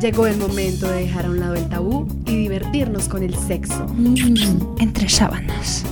Llegó 0.00 0.26
el 0.26 0.38
momento 0.38 0.88
de 0.88 1.02
dejar 1.02 1.26
a 1.26 1.28
un 1.28 1.40
lado 1.40 1.56
el 1.56 1.68
tabú 1.68 2.08
y 2.24 2.34
divertirnos 2.34 3.06
con 3.06 3.22
el 3.22 3.36
sexo. 3.36 3.86
Mm, 3.86 4.78
entre 4.80 5.10
sábanas. 5.10 5.84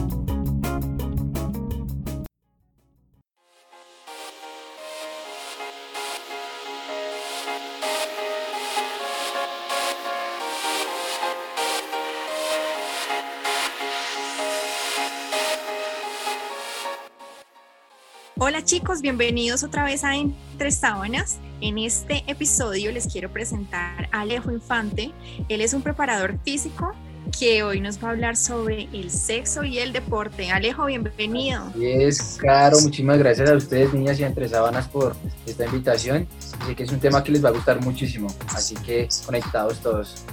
Hola 18.39 18.65
chicos, 18.65 19.03
bienvenidos 19.03 19.65
otra 19.65 19.85
vez 19.85 20.03
a 20.05 20.17
Entre 20.17 20.71
Sábanas. 20.71 21.41
En 21.61 21.77
este 21.77 22.23
episodio 22.29 22.93
les 22.93 23.09
quiero 23.09 23.31
presentar 23.33 24.09
a 24.13 24.21
Alejo 24.21 24.53
Infante. 24.53 25.11
Él 25.49 25.61
es 25.61 25.75
un 25.75 25.83
preparador 25.83 26.39
físico 26.45 26.93
que 27.37 27.65
hoy 27.65 27.81
nos 27.81 28.03
va 28.03 28.09
a 28.09 28.11
hablar 28.13 28.37
sobre 28.37 28.89
el 28.93 29.11
sexo 29.11 29.65
y 29.65 29.79
el 29.81 29.93
deporte. 29.93 30.53
Alejo, 30.53 30.87
bienvenido. 30.87 31.65
Es 31.81 32.39
claro, 32.41 32.79
muchísimas 32.81 33.19
gracias 33.19 33.51
a 33.51 33.55
ustedes, 33.55 33.93
niñas 33.93 34.21
y 34.21 34.25
Entre 34.25 34.49
Sábanas, 34.49 34.87
por 34.87 35.17
esta 35.47 35.67
invitación. 35.67 36.29
Sé 36.39 36.77
que 36.77 36.85
es 36.85 36.93
un 36.93 37.01
tema 37.01 37.25
que 37.25 37.33
les 37.33 37.45
va 37.45 37.49
a 37.49 37.53
gustar 37.53 37.81
muchísimo, 37.83 38.29
así 38.55 38.77
que 38.77 39.09
conectados 39.27 39.79
todos. 39.81 40.25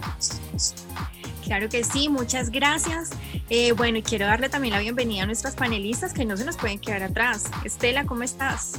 Claro 1.43 1.69
que 1.69 1.83
sí, 1.83 2.07
muchas 2.07 2.51
gracias. 2.51 3.09
Eh, 3.49 3.71
bueno, 3.71 3.97
y 3.97 4.03
quiero 4.03 4.27
darle 4.27 4.49
también 4.49 4.75
la 4.75 4.79
bienvenida 4.79 5.23
a 5.23 5.25
nuestras 5.25 5.55
panelistas 5.55 6.13
que 6.13 6.23
no 6.23 6.37
se 6.37 6.45
nos 6.45 6.55
pueden 6.55 6.77
quedar 6.77 7.01
atrás. 7.01 7.45
Estela, 7.63 8.05
¿cómo 8.05 8.23
estás? 8.23 8.73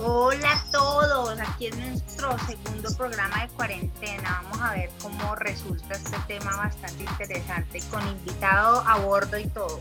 Hola 0.00 0.52
a 0.52 0.70
todos, 0.70 1.40
aquí 1.40 1.66
es 1.66 1.76
nuestro 1.76 2.38
segundo 2.46 2.88
programa 2.96 3.42
de 3.42 3.48
cuarentena. 3.48 4.42
Vamos 4.44 4.60
a 4.62 4.74
ver 4.74 4.90
cómo 5.02 5.34
resulta 5.34 5.94
este 5.94 6.16
tema 6.28 6.56
bastante 6.56 7.02
interesante, 7.02 7.80
con 7.90 8.06
invitado 8.06 8.80
a 8.86 8.98
bordo 9.00 9.36
y 9.36 9.48
todo. 9.48 9.76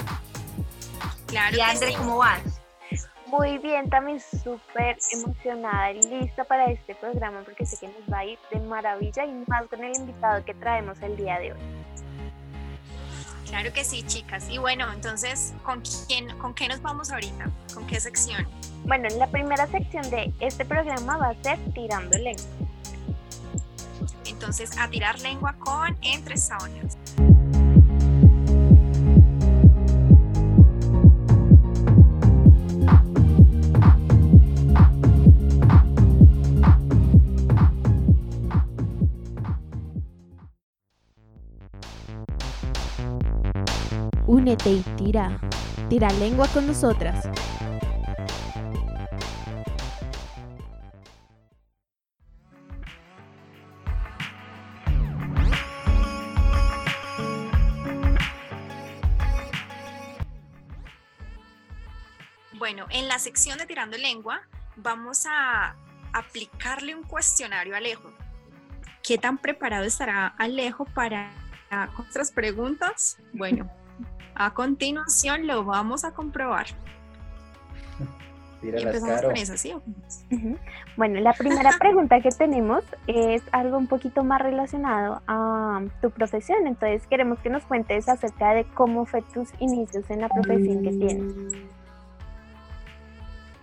Claro. 1.28 1.56
Y 1.56 1.60
André, 1.62 1.94
¿cómo 1.96 2.18
vas? 2.18 2.42
Muy 3.28 3.60
bien, 3.60 3.92
también 3.92 4.20
súper 4.20 4.98
emocionada 5.12 5.92
y 5.92 6.02
lista 6.02 6.44
para 6.46 6.66
este 6.66 6.96
programa 6.96 7.42
porque 7.44 7.68
sé 7.68 7.78
que 7.78 7.88
nos 7.88 8.12
va 8.12 8.20
a 8.20 8.26
ir 8.26 8.40
de 8.52 8.60
maravilla 8.62 9.24
y 9.24 9.32
más 9.48 9.68
con 9.68 9.84
el 9.84 9.96
invitado 9.96 10.44
que 10.44 10.56
traemos 10.56 11.00
el 11.04 11.16
día 11.16 11.38
de 11.38 11.54
hoy. 11.54 11.77
Claro 13.48 13.72
que 13.72 13.84
sí, 13.84 14.04
chicas. 14.04 14.48
Y 14.50 14.58
bueno, 14.58 14.92
entonces, 14.92 15.54
¿con 15.64 15.82
quién, 16.08 16.38
con 16.38 16.54
qué 16.54 16.68
nos 16.68 16.82
vamos 16.82 17.12
ahorita? 17.12 17.50
¿Con 17.74 17.88
qué 17.88 18.00
sección? 18.00 18.48
Bueno, 18.86 19.08
la 19.18 19.28
primera 19.28 19.68
sección 19.68 20.10
de 20.10 20.34
este 20.40 20.66
programa 20.66 21.18
va 21.18 21.30
a 21.30 21.44
ser 21.44 21.58
Tirando 21.74 22.18
Lengua. 22.18 22.46
Entonces, 24.26 24.78
a 24.78 24.90
tirar 24.90 25.20
lengua 25.22 25.56
con 25.60 25.98
Entre 26.02 26.38
Sábanas. 26.38 26.98
Únete 44.48 44.70
y 44.70 44.82
tira. 44.96 45.38
Tira 45.90 46.10
lengua 46.14 46.48
con 46.54 46.66
nosotras. 46.66 47.28
Bueno, 62.54 62.86
en 62.90 63.10
la 63.10 63.20
sección 63.20 63.58
de 63.58 63.66
Tirando 63.66 63.98
Lengua 63.98 64.40
vamos 64.78 65.26
a 65.26 65.76
aplicarle 66.14 66.96
un 66.96 67.04
cuestionario 67.04 67.74
a 67.74 67.80
Alejo. 67.80 68.14
¿Qué 69.04 69.18
tan 69.18 69.40
preparado 69.40 69.84
estará 69.84 70.28
Alejo 70.28 70.86
para 70.86 71.34
nuestras 71.98 72.32
preguntas? 72.32 73.18
Bueno, 73.34 73.70
a 74.38 74.54
continuación 74.54 75.48
lo 75.48 75.64
vamos 75.66 76.04
a 76.06 76.12
comprobar. 76.12 76.68
Y 78.60 78.70
empezamos 78.70 79.22
con 79.22 79.38
eso, 79.38 79.56
¿sí? 79.56 79.72
Bueno, 80.96 81.20
la 81.20 81.34
primera 81.34 81.70
pregunta 81.80 82.20
que 82.22 82.30
tenemos 82.30 82.84
es 83.06 83.44
algo 83.52 83.78
un 83.78 83.86
poquito 83.86 84.24
más 84.24 84.42
relacionado 84.42 85.22
a 85.28 85.84
tu 86.02 86.10
profesión. 86.10 86.66
Entonces 86.66 87.06
queremos 87.08 87.38
que 87.40 87.52
nos 87.52 87.64
cuentes 87.66 88.10
acerca 88.10 88.56
de 88.56 88.66
cómo 88.74 89.06
fue 89.06 89.22
tus 89.32 89.50
inicios 89.60 90.10
en 90.10 90.22
la 90.22 90.30
profesión 90.30 90.84
que 90.84 90.90
tienes. 90.90 91.34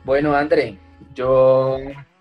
Bueno, 0.05 0.33
André, 0.33 0.79
yo 1.13 1.79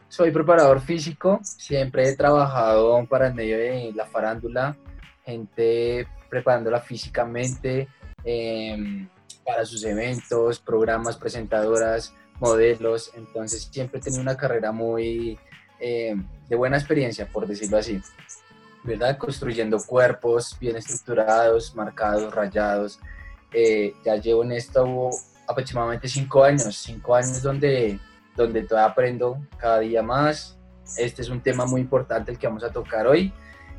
soy 0.07 0.31
preparador 0.31 0.81
físico, 0.81 1.39
siempre 1.43 2.09
he 2.09 2.15
trabajado 2.15 3.05
para 3.05 3.27
el 3.27 3.35
medio 3.35 3.57
de 3.57 3.91
la 3.93 4.05
farándula, 4.07 4.75
gente 5.23 6.07
preparándola 6.27 6.79
físicamente 6.79 7.87
eh, 8.25 9.07
para 9.45 9.65
sus 9.65 9.83
eventos, 9.83 10.59
programas, 10.59 11.17
presentadoras, 11.17 12.13
modelos, 12.39 13.11
entonces 13.15 13.69
siempre 13.71 13.99
he 13.99 14.03
tenido 14.03 14.21
una 14.21 14.37
carrera 14.37 14.71
muy 14.71 15.37
eh, 15.79 16.15
de 16.47 16.55
buena 16.55 16.77
experiencia, 16.77 17.27
por 17.27 17.47
decirlo 17.47 17.77
así, 17.77 18.01
¿verdad? 18.83 19.17
Construyendo 19.17 19.77
cuerpos 19.85 20.57
bien 20.59 20.75
estructurados, 20.75 21.75
marcados, 21.75 22.33
rayados. 22.33 22.99
Eh, 23.51 23.93
ya 24.03 24.15
llevo 24.15 24.43
en 24.43 24.53
esto 24.53 25.09
aproximadamente 25.47 26.07
cinco 26.07 26.43
años, 26.43 26.75
cinco 26.75 27.15
años 27.15 27.41
donde, 27.41 27.99
donde 28.35 28.63
todavía 28.63 28.91
aprendo 28.91 29.37
cada 29.57 29.79
día 29.79 30.01
más. 30.01 30.57
Este 30.97 31.21
es 31.21 31.29
un 31.29 31.41
tema 31.41 31.65
muy 31.65 31.81
importante 31.81 32.31
el 32.31 32.37
que 32.37 32.47
vamos 32.47 32.63
a 32.63 32.71
tocar 32.71 33.07
hoy. 33.07 33.33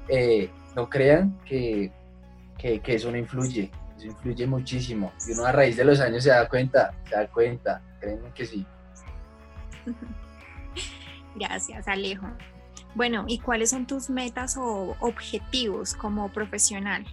Eh, 0.09 0.51
no 0.77 0.89
crean 0.89 1.39
que, 1.45 1.93
que, 2.59 2.81
que 2.81 2.95
eso 2.95 3.11
no 3.11 3.17
influye, 3.17 3.71
eso 3.97 4.07
influye 4.07 4.47
muchísimo. 4.47 5.13
Y 5.27 5.33
uno 5.33 5.45
a 5.45 5.53
raíz 5.53 5.77
de 5.77 5.85
los 5.85 6.01
años 6.01 6.23
se 6.23 6.31
da 6.31 6.49
cuenta, 6.49 6.95
se 7.09 7.17
da 7.17 7.27
cuenta, 7.29 7.83
créanme 8.01 8.33
que 8.33 8.47
sí. 8.47 8.67
Gracias, 11.35 11.89
Alejo. 11.89 12.27
Bueno, 12.95 13.25
¿y 13.27 13.41
cuáles 13.41 13.71
son 13.71 13.87
tus 13.87 14.09
metas 14.09 14.57
o 14.57 14.97
objetivos 15.01 15.95
como 15.95 16.31
profesional? 16.31 17.05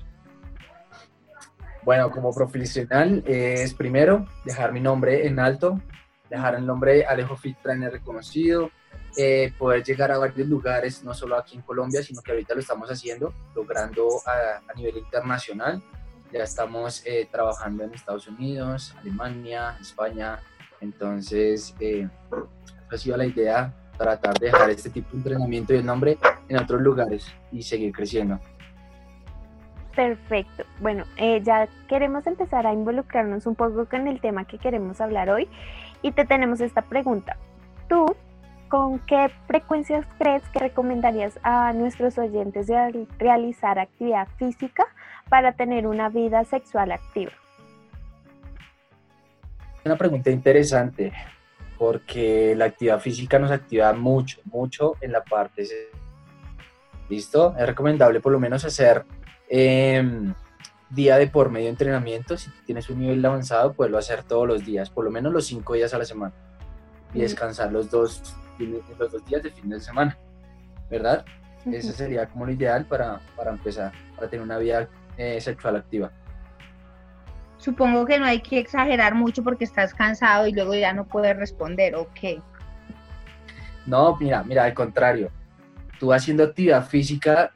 Bueno, 1.84 2.12
como 2.12 2.32
profesional 2.32 3.24
es 3.26 3.74
primero 3.74 4.28
dejar 4.46 4.72
mi 4.72 4.80
nombre 4.80 5.26
en 5.26 5.40
alto, 5.40 5.82
dejar 6.30 6.54
el 6.56 6.66
nombre 6.68 7.06
Alejo 7.06 7.36
Fit 7.36 7.58
Trainer 7.64 7.92
reconocido, 7.92 8.70
eh, 9.18 9.52
poder 9.58 9.84
llegar 9.84 10.12
a 10.12 10.20
varios 10.20 10.48
lugares, 10.48 11.04
no 11.04 11.16
solo 11.16 11.36
aquí 11.36 11.56
en 11.56 11.64
Colombia, 11.64 12.04
sino 12.04 12.22
que 12.22 12.32
ahorita 12.32 12.54
lo 12.54 12.60
estamos 12.60 12.88
haciendo, 12.90 13.34
logrando 13.56 14.08
a, 14.28 14.62
a 14.72 14.74
nivel 14.76 14.98
internacional. 14.98 15.82
Ya 16.32 16.44
estamos 16.44 17.06
eh, 17.06 17.28
trabajando 17.30 17.84
en 17.84 17.94
Estados 17.94 18.28
Unidos, 18.28 18.96
Alemania, 19.00 19.78
España. 19.82 20.40
Entonces, 20.80 21.76
eh, 21.80 22.08
ha 22.90 22.98
sido 22.98 23.18
la 23.18 23.26
idea, 23.26 23.74
tratar 23.98 24.40
de 24.40 24.48
dejar 24.48 24.70
este 24.70 24.90
tipo 24.90 25.10
de 25.12 25.18
entrenamiento 25.18 25.74
y 25.74 25.78
el 25.78 25.86
nombre 25.86 26.18
en 26.48 26.58
otros 26.58 26.82
lugares 26.82 27.26
y 27.52 27.62
seguir 27.62 27.92
creciendo. 27.92 28.40
Perfecto. 29.96 30.64
Bueno, 30.80 31.04
eh, 31.18 31.42
ya 31.44 31.68
queremos 31.90 32.26
empezar 32.26 32.66
a 32.66 32.74
involucrarnos 32.74 33.46
un 33.46 33.56
poco 33.56 33.86
con 33.86 34.08
el 34.08 34.22
tema 34.22 34.46
que 34.46 34.58
queremos 34.58 35.02
hablar 35.02 35.30
hoy 35.30 35.50
y 36.02 36.14
te 36.14 36.26
tenemos 36.26 36.62
esta 36.62 36.82
pregunta. 36.82 37.38
¿Tú 37.90 38.06
con 38.72 39.00
qué 39.00 39.30
frecuencias 39.48 40.06
crees 40.18 40.42
que 40.54 40.60
recomendarías 40.60 41.38
a 41.44 41.74
nuestros 41.74 42.18
oyentes 42.18 42.68
de 42.68 43.06
realizar 43.20 43.78
actividad 43.78 44.30
física 44.38 44.86
para 45.30 45.52
tener 45.52 45.86
una 45.86 46.08
vida 46.08 46.46
sexual 46.46 46.94
activa? 46.94 47.34
Una 49.84 49.98
pregunta 49.98 50.32
interesante 50.32 51.12
porque 51.78 52.56
la 52.56 52.66
actividad 52.66 53.02
física 53.02 53.40
nos 53.40 53.52
activa 53.52 53.92
mucho, 53.92 54.40
mucho 54.46 54.96
en 55.02 55.12
la 55.12 55.22
parte. 55.22 55.68
¿Listo? 57.10 57.54
Es 57.58 57.66
recomendable 57.66 58.22
por 58.22 58.32
lo 58.32 58.40
menos 58.40 58.64
hacer 58.64 59.04
eh, 59.50 60.32
día 60.90 61.18
de 61.18 61.28
por 61.28 61.50
medio 61.50 61.66
de 61.66 61.72
entrenamiento. 61.72 62.38
Si 62.38 62.50
tienes 62.66 62.90
un 62.90 63.00
nivel 63.00 63.26
avanzado, 63.26 63.74
puedes 63.74 63.94
hacer 63.96 64.24
todos 64.24 64.48
los 64.48 64.66
días, 64.66 64.90
por 64.90 65.04
lo 65.04 65.12
menos 65.12 65.34
los 65.34 65.46
cinco 65.46 65.74
días 65.74 65.94
a 65.94 65.98
la 65.98 66.06
semana. 66.06 66.34
Y 67.14 67.20
descansar 67.20 67.74
los 67.74 67.92
dos, 67.92 68.36
los 68.68 69.12
dos 69.12 69.26
días 69.26 69.44
de 69.44 69.52
fin 69.52 69.70
de 69.70 69.80
semana, 69.80 70.18
¿verdad? 70.90 71.26
Uh 71.66 71.70
-huh. 71.70 71.76
Eso 71.76 71.92
sería 71.92 72.28
como 72.28 72.46
lo 72.46 72.52
ideal 72.52 72.86
para, 72.86 73.20
para 73.36 73.52
empezar, 73.52 73.92
para 74.16 74.30
tener 74.30 74.44
una 74.44 74.58
vida 74.58 74.88
eh, 75.18 75.40
sexual 75.42 75.76
activa. 75.76 76.12
Supongo 77.58 78.06
que 78.08 78.18
no 78.18 78.26
hay 78.26 78.42
que 78.42 78.58
exagerar 78.58 79.14
mucho 79.14 79.44
porque 79.44 79.66
estás 79.66 79.94
cansado 79.94 80.48
y 80.48 80.52
luego 80.52 80.74
ya 80.74 80.94
no 80.94 81.06
puedes 81.06 81.38
responder, 81.38 81.96
¿o 81.96 82.08
qué? 82.14 82.42
No, 83.86 84.18
mira, 84.18 84.44
mira, 84.44 84.64
al 84.64 84.74
contrario. 84.74 85.30
tú 86.00 86.12
haciendo 86.12 86.44
actividad 86.44 86.84
física 86.88 87.52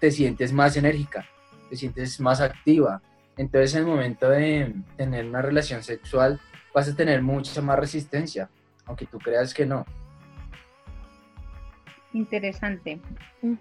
te 0.00 0.10
sientes 0.10 0.50
más 0.50 0.76
enérgica, 0.78 1.26
te 1.68 1.76
sientes 1.76 2.18
más 2.20 2.40
activa. 2.40 3.02
Entonces 3.36 3.74
en 3.74 3.80
el 3.80 3.86
momento 3.86 4.30
de 4.30 4.74
tener 4.96 5.26
una 5.26 5.42
relación 5.42 5.82
sexual 5.82 6.40
vas 6.74 6.88
a 6.88 6.96
tener 6.96 7.20
mucha 7.20 7.60
más 7.60 7.78
resistencia, 7.78 8.48
aunque 8.88 9.06
tú 9.06 9.18
creas 9.18 9.54
que 9.54 9.64
no. 9.64 9.84
Interesante. 12.14 13.00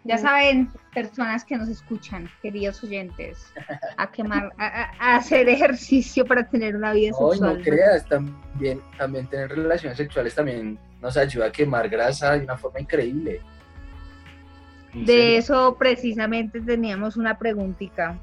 Ya 0.05 0.17
saben, 0.17 0.71
personas 0.93 1.43
que 1.43 1.57
nos 1.57 1.67
escuchan, 1.67 2.29
queridos 2.41 2.81
oyentes, 2.81 3.53
a 3.97 4.09
quemar, 4.09 4.53
a, 4.57 5.17
hacer 5.17 5.49
ejercicio 5.49 6.25
para 6.25 6.47
tener 6.47 6.75
una 6.75 6.93
vida 6.93 7.11
sexual. 7.11 7.57
No, 7.57 7.61
creas, 7.61 8.05
también, 8.07 8.81
también 8.97 9.27
tener 9.27 9.49
relaciones 9.49 9.97
sexuales 9.97 10.33
también 10.33 10.79
nos 11.01 11.17
ayuda 11.17 11.47
a 11.47 11.51
quemar 11.51 11.89
grasa 11.89 12.37
de 12.37 12.45
una 12.45 12.57
forma 12.57 12.79
increíble. 12.79 13.41
De 14.93 15.37
eso 15.37 15.75
precisamente 15.77 16.61
teníamos 16.61 17.17
una 17.17 17.37
preguntita. 17.37 18.17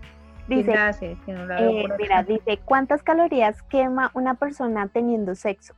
Dice, 0.49 0.73
eh, 0.73 1.87
mira, 1.99 2.23
dice, 2.23 2.59
¿cuántas 2.65 3.03
calorías 3.03 3.63
quema 3.63 4.11
una 4.15 4.35
persona 4.35 4.89
teniendo 4.89 5.35
sexo? 5.35 5.75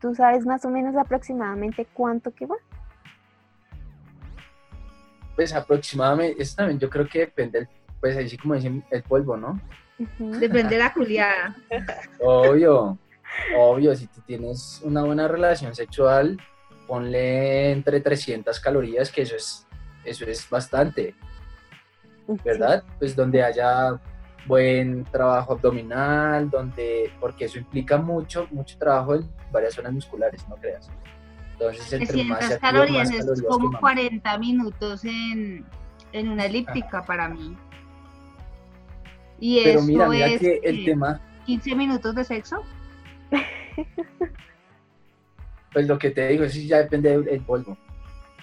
¿Tú 0.00 0.14
sabes 0.14 0.44
más 0.44 0.64
o 0.64 0.70
menos 0.70 0.94
aproximadamente 0.96 1.86
cuánto 1.92 2.32
quema? 2.32 2.56
Pues 5.34 5.54
aproximadamente, 5.54 6.42
eso 6.42 6.56
también 6.56 6.78
yo 6.78 6.88
creo 6.88 7.08
que 7.08 7.20
depende, 7.20 7.68
pues 8.00 8.16
ahí 8.16 8.28
sí 8.28 8.36
como 8.36 8.54
dicen, 8.54 8.84
el 8.90 9.02
polvo, 9.02 9.36
¿no? 9.36 9.60
Depende 10.18 10.76
de 10.76 10.78
la 10.78 10.92
culiada. 10.92 11.56
Obvio, 12.20 12.98
obvio, 13.56 13.94
si 13.94 14.06
tú 14.06 14.20
tienes 14.22 14.80
una 14.84 15.04
buena 15.04 15.28
relación 15.28 15.74
sexual, 15.74 16.38
ponle 16.86 17.72
entre 17.72 18.00
300 18.00 18.60
calorías, 18.60 19.10
que 19.10 19.22
eso 19.22 19.36
es, 19.36 19.66
eso 20.04 20.24
es 20.26 20.48
bastante, 20.48 21.14
¿verdad? 22.44 22.84
Pues 22.98 23.16
donde 23.16 23.42
haya 23.42 23.98
buen 24.46 25.04
trabajo 25.04 25.52
abdominal, 25.54 26.48
donde, 26.50 27.12
porque 27.20 27.46
eso 27.46 27.58
implica 27.58 27.96
mucho, 27.96 28.46
mucho 28.50 28.78
trabajo 28.78 29.14
en 29.14 29.28
varias 29.52 29.74
zonas 29.74 29.92
musculares, 29.92 30.46
no 30.48 30.56
creas. 30.56 30.90
Entonces, 31.52 31.92
entre 31.92 32.24
más 32.24 32.58
calorías, 32.58 33.10
es 33.10 33.42
como 33.42 33.78
40 33.78 34.38
minutos 34.38 35.04
en, 35.04 35.64
en 36.12 36.28
una 36.28 36.46
elíptica 36.46 37.02
para 37.02 37.28
mí. 37.28 37.56
Y 39.38 39.62
Pero 39.64 39.82
mira, 39.82 40.08
mira 40.08 40.26
es 40.26 40.40
que 40.40 40.60
el 40.62 40.84
tema... 40.84 41.20
15 41.46 41.74
minutos 41.74 42.14
de 42.14 42.24
sexo. 42.24 42.62
pues 45.72 45.86
lo 45.86 45.98
que 45.98 46.10
te 46.10 46.28
digo, 46.28 46.44
eso 46.44 46.58
ya 46.58 46.78
depende 46.78 47.22
del 47.22 47.40
polvo. 47.42 47.76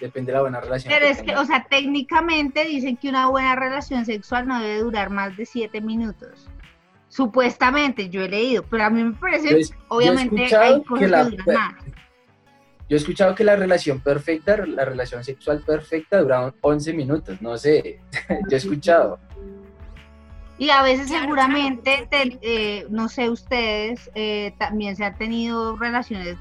Depende 0.00 0.32
de 0.32 0.36
la 0.36 0.42
buena 0.42 0.60
relación. 0.60 0.92
Pero 0.92 1.06
es 1.06 1.22
que, 1.22 1.36
o 1.36 1.44
sea, 1.44 1.66
técnicamente 1.68 2.64
dicen 2.64 2.96
que 2.96 3.08
una 3.08 3.28
buena 3.28 3.54
relación 3.54 4.04
sexual 4.04 4.46
no 4.46 4.60
debe 4.60 4.80
durar 4.80 5.10
más 5.10 5.36
de 5.36 5.46
7 5.46 5.80
minutos. 5.80 6.48
Supuestamente, 7.08 8.08
yo 8.08 8.22
he 8.22 8.28
leído, 8.28 8.64
pero 8.64 8.84
a 8.84 8.90
mí 8.90 9.04
me 9.04 9.14
parece, 9.14 9.60
obviamente, 9.88 10.44
hay 10.56 10.82
cosas 10.82 10.98
que, 10.98 11.06
duran 11.06 11.36
más. 11.46 11.74
Yo 12.88 12.96
he 12.96 13.00
escuchado 13.00 13.34
que 13.34 13.44
la 13.44 13.56
relación 13.56 14.00
perfecta, 14.00 14.56
la 14.66 14.84
relación 14.84 15.24
sexual 15.24 15.62
perfecta 15.64 16.20
dura 16.20 16.52
11 16.60 16.92
minutos, 16.92 17.40
no 17.40 17.56
sé, 17.56 18.00
yo 18.28 18.50
he 18.50 18.56
escuchado. 18.56 19.18
Y 20.58 20.70
a 20.70 20.82
veces 20.82 21.08
seguramente, 21.08 22.08
eh, 22.12 22.86
no 22.90 23.08
sé, 23.08 23.28
ustedes 23.28 24.10
eh, 24.14 24.54
también 24.58 24.94
se 24.94 25.04
han 25.04 25.16
tenido 25.16 25.76
relaciones 25.76 26.36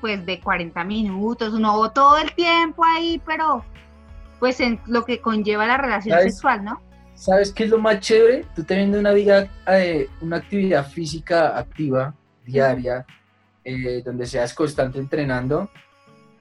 pues 0.00 0.24
de 0.24 0.40
40 0.40 0.84
minutos, 0.84 1.58
no 1.58 1.90
todo 1.90 2.18
el 2.18 2.32
tiempo 2.34 2.84
ahí, 2.84 3.20
pero 3.24 3.64
pues 4.38 4.60
en 4.60 4.80
lo 4.86 5.04
que 5.04 5.20
conlleva 5.20 5.66
la 5.66 5.76
relación 5.76 6.20
sexual, 6.20 6.64
¿no? 6.64 6.80
¿Sabes 7.14 7.52
qué 7.52 7.64
es 7.64 7.70
lo 7.70 7.78
más 7.78 8.00
chévere? 8.00 8.44
Tú 8.54 8.62
teniendo 8.64 9.00
una 9.00 9.12
vida, 9.12 9.48
eh, 9.68 10.08
una 10.20 10.36
actividad 10.36 10.86
física 10.86 11.56
activa, 11.58 12.14
diaria, 12.44 13.06
donde 14.04 14.26
seas 14.26 14.54
constante 14.54 14.98
entrenando, 14.98 15.68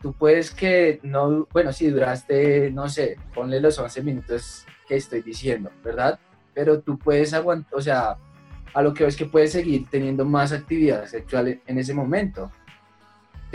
tú 0.01 0.13
puedes 0.13 0.51
que 0.51 0.99
no, 1.01 1.47
bueno, 1.51 1.73
si 1.73 1.89
duraste, 1.89 2.69
no 2.71 2.87
sé, 2.87 3.17
ponle 3.33 3.59
los 3.59 3.79
11 3.79 4.03
minutos 4.03 4.65
que 4.87 4.95
estoy 4.97 5.21
diciendo, 5.21 5.71
¿verdad? 5.83 6.19
Pero 6.53 6.81
tú 6.81 6.99
puedes 6.99 7.33
aguantar, 7.33 7.73
o 7.73 7.81
sea, 7.81 8.17
a 8.73 8.81
lo 8.83 8.93
que 8.93 9.05
ves 9.05 9.15
que 9.15 9.25
puedes 9.25 9.53
seguir 9.53 9.87
teniendo 9.89 10.25
más 10.25 10.51
actividad 10.51 11.05
sexual 11.05 11.59
en 11.65 11.77
ese 11.79 11.93
momento, 11.93 12.51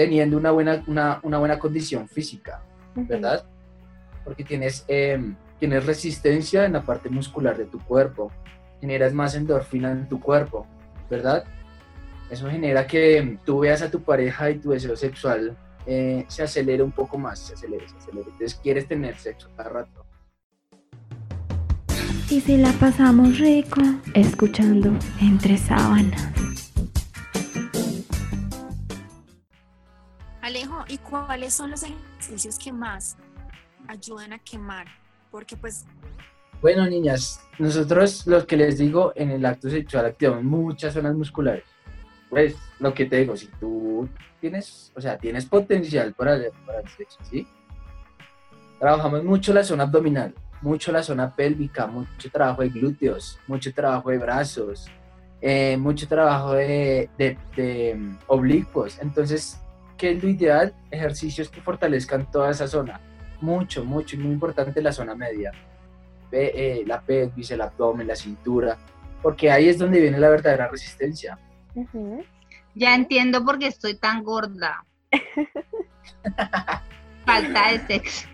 teniendo 0.01 0.39
una 0.39 0.51
buena, 0.51 0.83
una, 0.87 1.21
una 1.23 1.39
buena 1.39 1.59
condición 1.59 2.09
física, 2.09 2.63
¿verdad? 2.95 3.45
Porque 4.25 4.45
tienes, 4.45 4.83
em, 4.89 5.37
tienes 5.59 5.85
resistencia 5.85 6.65
en 6.65 6.73
la 6.73 6.83
parte 6.83 7.11
muscular 7.11 7.55
de 7.59 7.67
tu 7.67 7.79
cuerpo, 7.81 8.33
generas 8.81 9.13
más 9.13 9.35
endorfina 9.35 9.93
en 9.93 10.09
tu 10.09 10.19
cuerpo, 10.19 10.67
¿verdad? 11.11 11.45
Eso 12.31 12.49
genera 12.49 12.87
que 12.87 13.37
tú 13.45 13.59
veas 13.59 13.83
a 13.83 13.91
tu 13.91 14.01
pareja 14.01 14.49
y 14.49 14.59
tu 14.59 14.71
deseo 14.71 14.97
sexual 14.97 15.55
eh, 15.85 16.25
se 16.29 16.45
acelera 16.45 16.83
un 16.83 16.93
poco 16.93 17.19
más, 17.19 17.39
se 17.39 17.53
acelera, 17.53 17.87
se 17.87 17.99
acelera. 17.99 18.25
Entonces 18.25 18.59
quieres 18.63 18.89
tener 18.89 19.19
sexo 19.19 19.51
cada 19.55 19.69
rato. 19.69 20.07
Y 22.31 22.41
si 22.41 22.57
la 22.57 22.73
pasamos 22.73 23.39
rico, 23.39 23.83
escuchando 24.15 24.97
entre 25.21 25.59
sábanas. 25.59 26.70
Alejo, 30.51 30.85
¿y 30.89 30.99
cuáles 30.99 31.55
son 31.55 31.71
los 31.71 31.83
ejercicios 31.83 32.59
que 32.59 32.73
más 32.73 33.17
ayudan 33.89 34.33
a 34.33 34.39
quemar? 34.39 34.87
Porque 35.31 35.57
pues... 35.57 35.87
Bueno, 36.61 36.87
niñas, 36.87 37.41
nosotros 37.59 38.27
los 38.27 38.45
que 38.45 38.57
les 38.57 38.79
digo, 38.79 39.13
en 39.17 39.31
el 39.31 39.47
acto 39.47 39.71
sexual 39.71 40.07
activamos 40.07 40.45
muchas 40.45 40.93
zonas 40.93 41.15
musculares 41.15 41.65
pues 42.31 42.57
lo 42.79 42.95
que 42.95 43.05
te 43.05 43.17
digo, 43.17 43.37
si 43.37 43.49
tú 43.59 44.09
tienes, 44.41 44.93
o 44.97 45.01
sea, 45.01 45.19
tienes 45.19 45.45
potencial 45.45 46.15
para 46.15 46.37
el, 46.37 46.53
sexo, 46.97 47.19
¿sí? 47.29 47.47
Trabajamos 48.79 49.25
mucho 49.25 49.53
la 49.53 49.65
zona 49.65 49.83
abdominal, 49.83 50.33
mucho 50.63 50.93
la 50.93 51.03
zona 51.03 51.35
pélvica, 51.35 51.87
mucho 51.87 52.31
trabajo 52.31 52.63
de 52.63 52.71
glúteos, 52.71 53.39
mucho 53.49 53.75
trabajo 53.75 54.11
de 54.11 54.19
brazos, 54.19 54.87
eh, 55.43 55.77
mucho 55.77 56.07
trabajo 56.09 56.53
de, 56.53 57.11
de, 57.19 57.95
mm, 57.95 58.19
oblicuos. 58.29 58.99
Entonces, 59.01 59.61
¿qué 60.01 60.13
es 60.13 60.23
lo 60.23 60.31
ideal? 60.31 60.75
Ejercicios 60.91 61.51
que 61.51 61.61
fortalezcan 61.61 62.31
toda 62.31 62.51
esa 62.51 62.67
zona. 62.67 62.99
Mucho, 63.43 63.85
mucho, 63.85 64.17
y 64.17 64.19
muy 64.19 64.33
importante 64.33 64.81
la 64.81 64.93
zona 64.93 65.15
media. 65.15 65.53
Eh, 66.33 66.85
la 66.87 67.03
pelvis, 67.03 67.51
el 67.51 67.61
abdomen, 67.61 68.07
la 68.07 68.17
cintura, 68.17 68.79
porque 69.21 69.51
ahí 69.51 69.69
es 69.69 69.79
donde 69.79 70.01
viene 70.01 70.19
la 70.19 70.31
verdadera 70.31 70.69
resistencia. 70.69 71.39
Ya 72.75 72.95
entiendo 72.95 73.45
por 73.45 73.59
qué 73.59 73.67
estoy 73.67 73.95
tan 73.95 74.25
gorda. 74.25 74.87
Falta 77.27 77.73
de 77.73 77.79
sexo. 77.81 78.27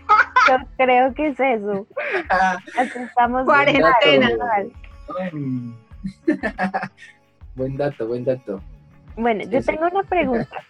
Yo 0.47 0.55
creo 0.77 1.13
que 1.13 1.27
es 1.27 1.39
eso. 1.39 1.85
estamos 2.95 3.43
cuarentena. 3.43 3.93
buen 7.55 7.75
dato, 7.75 8.07
buen 8.07 8.23
dato. 8.23 8.61
Bueno, 9.17 9.43
yo 9.49 9.61
tengo 9.61 9.87
una 9.87 10.03
pregunta. 10.03 10.63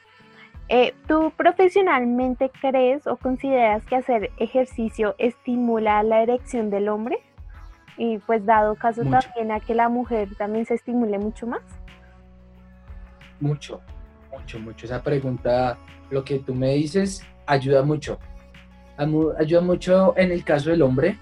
Eh, 0.69 0.93
¿Tú 1.07 1.31
profesionalmente 1.37 2.51
crees 2.61 3.07
o 3.07 3.15
consideras 3.15 3.85
que 3.85 3.95
hacer 3.95 4.31
ejercicio 4.37 5.15
estimula 5.17 6.03
la 6.03 6.21
erección 6.21 6.69
del 6.69 6.89
hombre? 6.89 7.19
Y 7.97 8.19
pues 8.19 8.45
dado 8.45 8.75
caso 8.75 9.01
también 9.03 9.51
a 9.51 9.59
que 9.59 9.73
la 9.73 9.89
mujer 9.89 10.29
también 10.37 10.65
se 10.65 10.75
estimule 10.75 11.17
mucho 11.17 11.47
más 11.47 11.63
mucho, 13.39 13.81
mucho, 14.31 14.59
mucho. 14.59 14.85
Esa 14.85 15.01
pregunta, 15.01 15.77
lo 16.09 16.23
que 16.23 16.39
tú 16.39 16.53
me 16.53 16.73
dices, 16.73 17.23
ayuda 17.45 17.83
mucho. 17.83 18.19
Ayuda 18.97 19.61
mucho 19.61 20.17
en 20.17 20.31
el 20.31 20.43
caso 20.43 20.71
del 20.71 20.81
hombre 20.81 21.17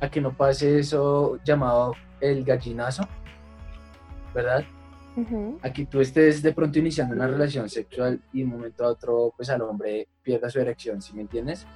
a 0.00 0.08
que 0.08 0.20
no 0.20 0.32
pase 0.32 0.78
eso 0.78 1.38
llamado 1.44 1.94
el 2.20 2.44
gallinazo, 2.44 3.08
¿verdad? 4.34 4.64
Aquí 5.62 5.86
tú 5.86 6.00
estés 6.00 6.42
de 6.42 6.52
pronto 6.52 6.78
iniciando 6.78 7.14
una 7.14 7.26
relación 7.26 7.68
sexual 7.68 8.20
y 8.32 8.38
de 8.38 8.44
un 8.44 8.50
momento 8.50 8.84
a 8.84 8.88
otro, 8.88 9.34
pues 9.36 9.50
al 9.50 9.60
hombre 9.62 10.08
pierda 10.22 10.48
su 10.48 10.58
erección, 10.58 11.02
¿sí 11.02 11.14
me 11.14 11.22
entiendes? 11.22 11.66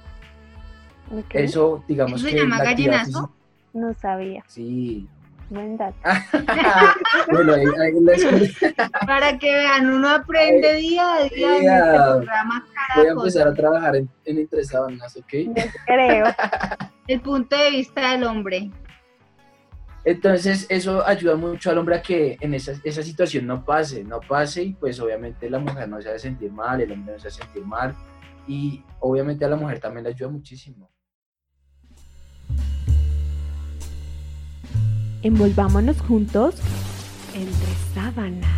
Eso, 1.29 1.83
digamos 1.87 2.23
que. 2.23 2.31
¿Se 2.31 2.37
llama 2.37 2.63
gallinazo? 2.63 3.31
No 3.73 3.93
sabía. 3.93 4.43
Sí, 4.47 5.07
Buen 5.49 5.77
dato. 5.77 5.95
Para 9.07 9.37
que 9.37 9.53
vean, 9.53 9.89
uno 9.89 10.09
aprende 10.09 10.73
día 10.75 11.15
a 11.15 11.23
día 11.23 11.57
en 11.57 11.69
este 11.69 11.97
programa. 11.97 12.67
voy 12.95 13.05
a 13.05 13.09
empezar 13.11 13.47
a 13.47 13.53
trabajar 13.53 13.95
en, 13.95 14.09
en 14.25 14.39
interesado 14.39 14.87
¿ok? 14.87 15.33
creo. 15.85 16.25
El 17.07 17.21
punto 17.21 17.55
de 17.55 17.71
vista 17.71 18.11
del 18.11 18.25
hombre. 18.25 18.69
Entonces 20.07 20.65
eso 20.69 21.05
ayuda 21.05 21.35
mucho 21.35 21.69
al 21.69 21.77
hombre 21.79 21.97
a 21.97 22.01
que 22.01 22.37
en 22.39 22.53
esa, 22.53 22.71
esa 22.85 23.03
situación 23.03 23.45
no 23.45 23.65
pase, 23.65 24.05
no 24.05 24.21
pase 24.21 24.63
y 24.63 24.73
pues 24.73 25.01
obviamente 25.01 25.49
la 25.49 25.59
mujer 25.59 25.89
no 25.89 26.01
se 26.01 26.07
hace 26.07 26.19
sentir 26.19 26.49
mal, 26.49 26.79
el 26.79 26.93
hombre 26.93 27.15
no 27.15 27.19
se 27.19 27.27
hace 27.27 27.41
sentir 27.41 27.65
mal 27.65 27.93
y 28.47 28.81
obviamente 29.01 29.43
a 29.43 29.49
la 29.49 29.57
mujer 29.57 29.81
también 29.81 30.05
le 30.05 30.11
ayuda 30.11 30.29
muchísimo. 30.29 30.89
Envolvámonos 35.23 35.99
juntos 35.99 36.55
entre 37.35 37.73
sábanas. 37.93 38.49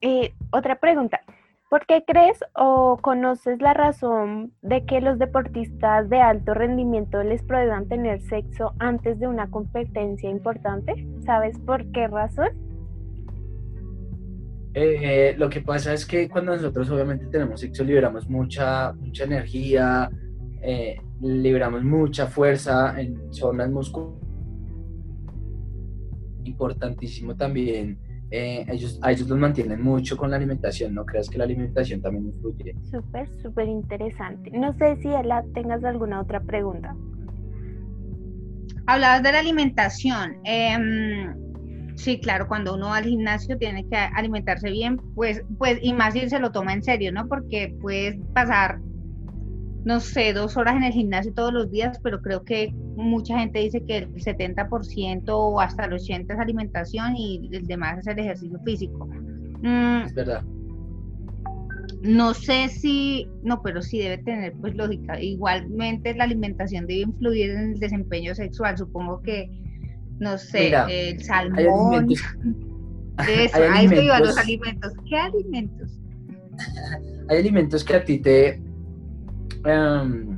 Eh, 0.00 0.34
otra 0.50 0.80
pregunta. 0.80 1.20
¿Por 1.68 1.84
qué 1.86 2.04
crees 2.06 2.38
o 2.54 2.96
conoces 3.02 3.60
la 3.60 3.74
razón 3.74 4.52
de 4.62 4.84
que 4.86 5.00
los 5.00 5.18
deportistas 5.18 6.08
de 6.08 6.20
alto 6.20 6.54
rendimiento 6.54 7.20
les 7.24 7.42
prohíban 7.42 7.88
tener 7.88 8.20
sexo 8.22 8.74
antes 8.78 9.18
de 9.18 9.26
una 9.26 9.50
competencia 9.50 10.30
importante? 10.30 11.08
¿Sabes 11.24 11.58
por 11.58 11.84
qué 11.90 12.06
razón? 12.06 12.50
Eh, 14.74 15.34
lo 15.38 15.48
que 15.48 15.60
pasa 15.60 15.92
es 15.92 16.06
que 16.06 16.28
cuando 16.28 16.54
nosotros 16.54 16.88
obviamente 16.90 17.26
tenemos 17.26 17.58
sexo 17.58 17.82
liberamos 17.82 18.28
mucha, 18.28 18.92
mucha 18.92 19.24
energía, 19.24 20.08
eh, 20.62 21.00
liberamos 21.20 21.82
mucha 21.82 22.28
fuerza 22.28 23.00
en 23.00 23.32
zonas 23.32 23.70
musculares. 23.70 24.22
Importantísimo 26.44 27.34
también, 27.34 27.98
eh, 28.30 28.66
ellos, 28.68 28.98
a 29.02 29.12
ellos 29.12 29.28
los 29.28 29.38
mantienen 29.38 29.80
mucho 29.82 30.16
con 30.16 30.30
la 30.30 30.36
alimentación, 30.36 30.94
no 30.94 31.04
creas 31.06 31.30
que 31.30 31.38
la 31.38 31.44
alimentación 31.44 32.00
también 32.00 32.26
influye. 32.26 32.74
Súper, 32.90 33.28
súper 33.40 33.68
interesante. 33.68 34.50
No 34.50 34.72
sé 34.74 34.96
si 34.96 35.08
Ela 35.08 35.44
tengas 35.54 35.84
alguna 35.84 36.20
otra 36.20 36.40
pregunta. 36.40 36.96
Hablabas 38.86 39.22
de 39.22 39.32
la 39.32 39.38
alimentación. 39.40 40.36
em, 40.44 41.34
sí, 41.96 42.18
claro, 42.20 42.46
cuando 42.48 42.74
uno 42.74 42.88
va 42.88 42.96
al 42.96 43.04
gimnasio 43.04 43.56
tiene 43.58 43.86
que 43.88 43.96
alimentarse 43.96 44.70
bien, 44.70 44.98
pues, 45.14 45.42
pues, 45.58 45.78
y 45.82 45.92
más 45.92 46.14
si 46.14 46.28
se 46.28 46.40
lo 46.40 46.50
toma 46.50 46.72
en 46.72 46.82
serio, 46.82 47.12
¿no? 47.12 47.28
Porque 47.28 47.76
puedes 47.80 48.16
pasar, 48.34 48.80
no 49.84 50.00
sé, 50.00 50.32
dos 50.32 50.56
horas 50.56 50.76
en 50.76 50.84
el 50.84 50.92
gimnasio 50.92 51.32
todos 51.32 51.52
los 51.52 51.70
días, 51.70 51.98
pero 52.02 52.20
creo 52.20 52.42
que 52.42 52.74
mucha 52.96 53.38
gente 53.38 53.58
dice 53.60 53.82
que 53.84 53.98
el 53.98 54.14
70% 54.14 55.22
o 55.28 55.60
hasta 55.60 55.84
el 55.84 55.92
80% 55.92 56.32
es 56.32 56.38
alimentación 56.38 57.14
y 57.16 57.48
el 57.52 57.66
demás 57.66 57.98
es 57.98 58.06
el 58.06 58.18
ejercicio 58.18 58.58
físico. 58.64 59.06
Mm, 59.62 60.02
Es 60.06 60.14
verdad. 60.14 60.42
no 62.02 62.34
sé 62.34 62.68
si, 62.68 63.26
no, 63.42 63.62
pero 63.62 63.82
sí 63.82 63.98
debe 63.98 64.18
tener 64.18 64.52
pues 64.54 64.74
lógica. 64.74 65.20
Igualmente 65.20 66.14
la 66.14 66.24
alimentación 66.24 66.86
debe 66.86 67.00
influir 67.00 67.50
en 67.50 67.72
el 67.72 67.78
desempeño 67.80 68.34
sexual. 68.34 68.76
Supongo 68.78 69.20
que, 69.22 69.50
no 70.18 70.38
sé, 70.38 70.64
Mira, 70.66 70.86
el 70.90 71.22
salmón, 71.22 72.08
eso, 73.28 73.58
a 73.62 73.82
eso 73.82 73.94
iba, 74.02 74.20
los 74.20 74.36
alimentos- 74.38 74.92
alimentos. 74.92 74.92
¿Qué 75.08 75.16
alimentos? 75.16 76.00
hay 77.28 77.38
alimentos 77.38 77.84
que 77.84 77.94
a 77.96 78.04
ti 78.04 78.18
te 78.18 78.62
em, 79.64 80.35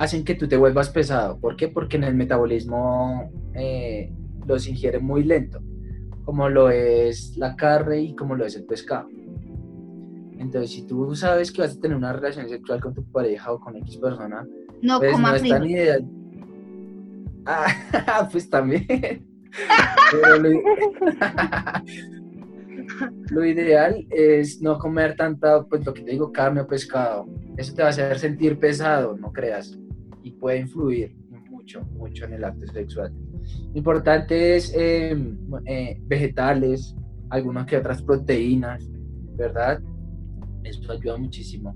hacen 0.00 0.24
que 0.24 0.34
tú 0.34 0.48
te 0.48 0.56
vuelvas 0.56 0.88
pesado. 0.88 1.38
¿Por 1.38 1.56
qué? 1.56 1.68
Porque 1.68 1.98
en 1.98 2.04
el 2.04 2.14
metabolismo 2.14 3.30
eh, 3.54 4.10
los 4.46 4.66
ingiere 4.66 4.98
muy 4.98 5.24
lento, 5.24 5.60
como 6.24 6.48
lo 6.48 6.70
es 6.70 7.36
la 7.36 7.54
carne 7.54 8.00
y 8.00 8.16
como 8.16 8.34
lo 8.34 8.46
es 8.46 8.56
el 8.56 8.64
pescado. 8.64 9.08
Entonces, 10.38 10.70
si 10.70 10.86
tú 10.86 11.14
sabes 11.14 11.52
que 11.52 11.60
vas 11.60 11.76
a 11.76 11.80
tener 11.80 11.98
una 11.98 12.14
relación 12.14 12.48
sexual 12.48 12.80
con 12.80 12.94
tu 12.94 13.04
pareja 13.12 13.52
o 13.52 13.60
con 13.60 13.76
X 13.76 13.98
persona, 13.98 14.46
No 14.80 15.00
pues 15.00 15.18
no 15.18 15.34
es 15.34 15.46
tan 15.46 15.68
ideal. 15.68 16.08
Ah, 17.44 18.26
pues 18.32 18.48
también. 18.48 19.26
Pero 20.12 20.38
lo, 20.38 20.48
lo 23.32 23.44
ideal 23.44 24.06
es 24.08 24.62
no 24.62 24.78
comer 24.78 25.14
tanta, 25.14 25.62
pues 25.64 25.84
lo 25.84 25.92
que 25.92 26.00
te 26.00 26.12
digo, 26.12 26.32
carne 26.32 26.62
o 26.62 26.66
pescado. 26.66 27.26
Eso 27.58 27.74
te 27.74 27.82
va 27.82 27.88
a 27.88 27.90
hacer 27.90 28.18
sentir 28.18 28.58
pesado, 28.58 29.14
no 29.18 29.30
creas. 29.30 29.78
Y 30.22 30.32
puede 30.32 30.58
influir 30.60 31.14
mucho, 31.50 31.82
mucho 31.96 32.24
en 32.26 32.34
el 32.34 32.44
acto 32.44 32.66
sexual. 32.72 33.12
Importante 33.74 34.56
es 34.56 34.72
eh, 34.76 35.16
eh, 35.66 36.00
vegetales, 36.06 36.94
algunas 37.30 37.66
que 37.66 37.76
otras 37.76 38.02
proteínas, 38.02 38.88
¿verdad? 39.36 39.80
Eso 40.64 40.92
ayuda 40.92 41.16
muchísimo. 41.16 41.74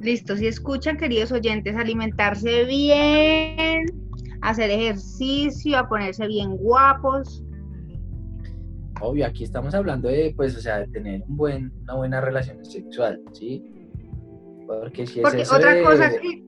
Listo, 0.00 0.36
si 0.36 0.46
escuchan, 0.46 0.96
queridos 0.96 1.32
oyentes, 1.32 1.74
alimentarse 1.74 2.64
bien, 2.64 3.86
hacer 4.42 4.70
ejercicio, 4.70 5.76
a 5.78 5.88
ponerse 5.88 6.26
bien 6.28 6.56
guapos. 6.56 7.44
Obvio, 9.00 9.26
aquí 9.26 9.42
estamos 9.44 9.74
hablando 9.74 10.08
de, 10.08 10.32
pues, 10.36 10.56
o 10.56 10.60
sea, 10.60 10.78
de 10.78 10.88
tener 10.88 11.22
un 11.28 11.36
buen, 11.36 11.72
una 11.82 11.94
buena 11.94 12.20
relación 12.20 12.64
sexual, 12.64 13.20
¿sí? 13.32 13.64
Porque 14.66 15.06
si 15.06 15.20
es 15.20 15.22
Porque 15.24 15.42
eso 15.42 15.56
otra 15.56 15.74
de- 15.74 15.82
cosa 15.82 16.10
que, 16.10 16.44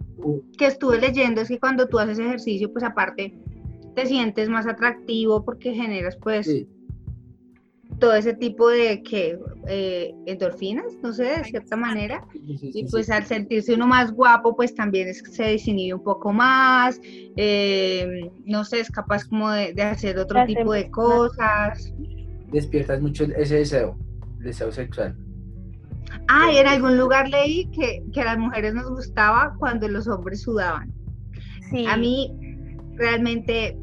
que 0.56 0.66
estuve 0.66 1.00
leyendo 1.00 1.40
es 1.40 1.48
que 1.48 1.58
cuando 1.58 1.86
tú 1.88 1.98
haces 1.98 2.18
ejercicio, 2.18 2.72
pues 2.72 2.84
aparte 2.84 3.34
te 3.94 4.06
sientes 4.06 4.48
más 4.48 4.66
atractivo 4.66 5.44
porque 5.44 5.72
generas 5.74 6.16
pues 6.16 6.46
sí, 6.46 6.68
todo 7.98 8.14
ese 8.14 8.34
tipo 8.34 8.68
de 8.68 9.02
que 9.02 9.38
eh, 9.68 10.14
endorfinas, 10.26 10.86
no 11.02 11.12
sé, 11.12 11.24
de 11.24 11.44
cierta 11.44 11.76
manera. 11.76 12.24
sí, 12.32 12.56
sí, 12.58 12.66
Y 12.68 12.72
sí, 12.72 12.86
pues 12.90 13.06
sí. 13.06 13.12
al 13.12 13.26
sentirse 13.26 13.74
uno 13.74 13.86
más 13.86 14.12
guapo, 14.12 14.56
pues 14.56 14.74
también 14.74 15.08
es, 15.08 15.22
se 15.30 15.44
desinhibe 15.44 15.94
un 15.94 16.02
poco 16.02 16.32
más, 16.32 17.00
eh, 17.36 18.30
no 18.44 18.64
sé, 18.64 18.80
es 18.80 18.90
capaz 18.90 19.24
como 19.24 19.50
de, 19.50 19.74
de 19.74 19.82
hacer 19.82 20.18
otro 20.18 20.44
tipo 20.46 20.72
de 20.72 20.90
cosas. 20.90 21.92
despiertas 22.50 23.00
mucho 23.00 23.24
ese 23.24 23.56
deseo, 23.56 23.96
deseo 24.38 24.72
sexual. 24.72 25.14
Ah, 26.32 26.52
y 26.52 26.58
en 26.58 26.68
algún 26.68 26.96
lugar 26.96 27.28
leí 27.28 27.66
que, 27.72 28.04
que 28.12 28.20
a 28.20 28.24
las 28.24 28.38
mujeres 28.38 28.72
nos 28.72 28.88
gustaba 28.88 29.52
cuando 29.58 29.88
los 29.88 30.06
hombres 30.06 30.42
sudaban. 30.42 30.92
Sí. 31.70 31.86
A 31.86 31.96
mí 31.96 32.32
realmente 32.94 33.76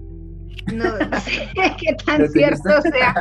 no, 0.74 0.86
no 0.86 1.20
sé 1.20 1.50
qué 1.78 1.94
tan 2.06 2.22
¿No 2.22 2.28
te 2.28 2.32
cierto 2.32 2.82
sea. 2.84 3.14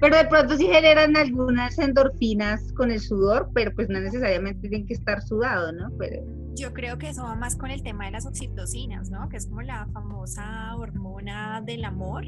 Pero 0.00 0.16
de 0.16 0.24
pronto 0.24 0.56
sí 0.56 0.66
generan 0.66 1.16
algunas 1.16 1.78
endorfinas 1.78 2.72
con 2.72 2.90
el 2.90 3.00
sudor, 3.00 3.50
pero 3.54 3.72
pues 3.72 3.88
no 3.88 4.00
necesariamente 4.00 4.68
tienen 4.68 4.86
que 4.86 4.94
estar 4.94 5.22
sudado, 5.22 5.70
¿no? 5.72 5.90
Pero 5.98 6.22
Yo 6.54 6.72
creo 6.72 6.98
que 6.98 7.10
eso 7.10 7.22
va 7.22 7.36
más 7.36 7.54
con 7.54 7.70
el 7.70 7.82
tema 7.84 8.06
de 8.06 8.12
las 8.12 8.26
oxitocinas, 8.26 9.10
¿no? 9.10 9.28
Que 9.28 9.36
es 9.36 9.46
como 9.46 9.62
la 9.62 9.86
famosa 9.92 10.74
hormona 10.76 11.60
del 11.64 11.84
amor. 11.84 12.24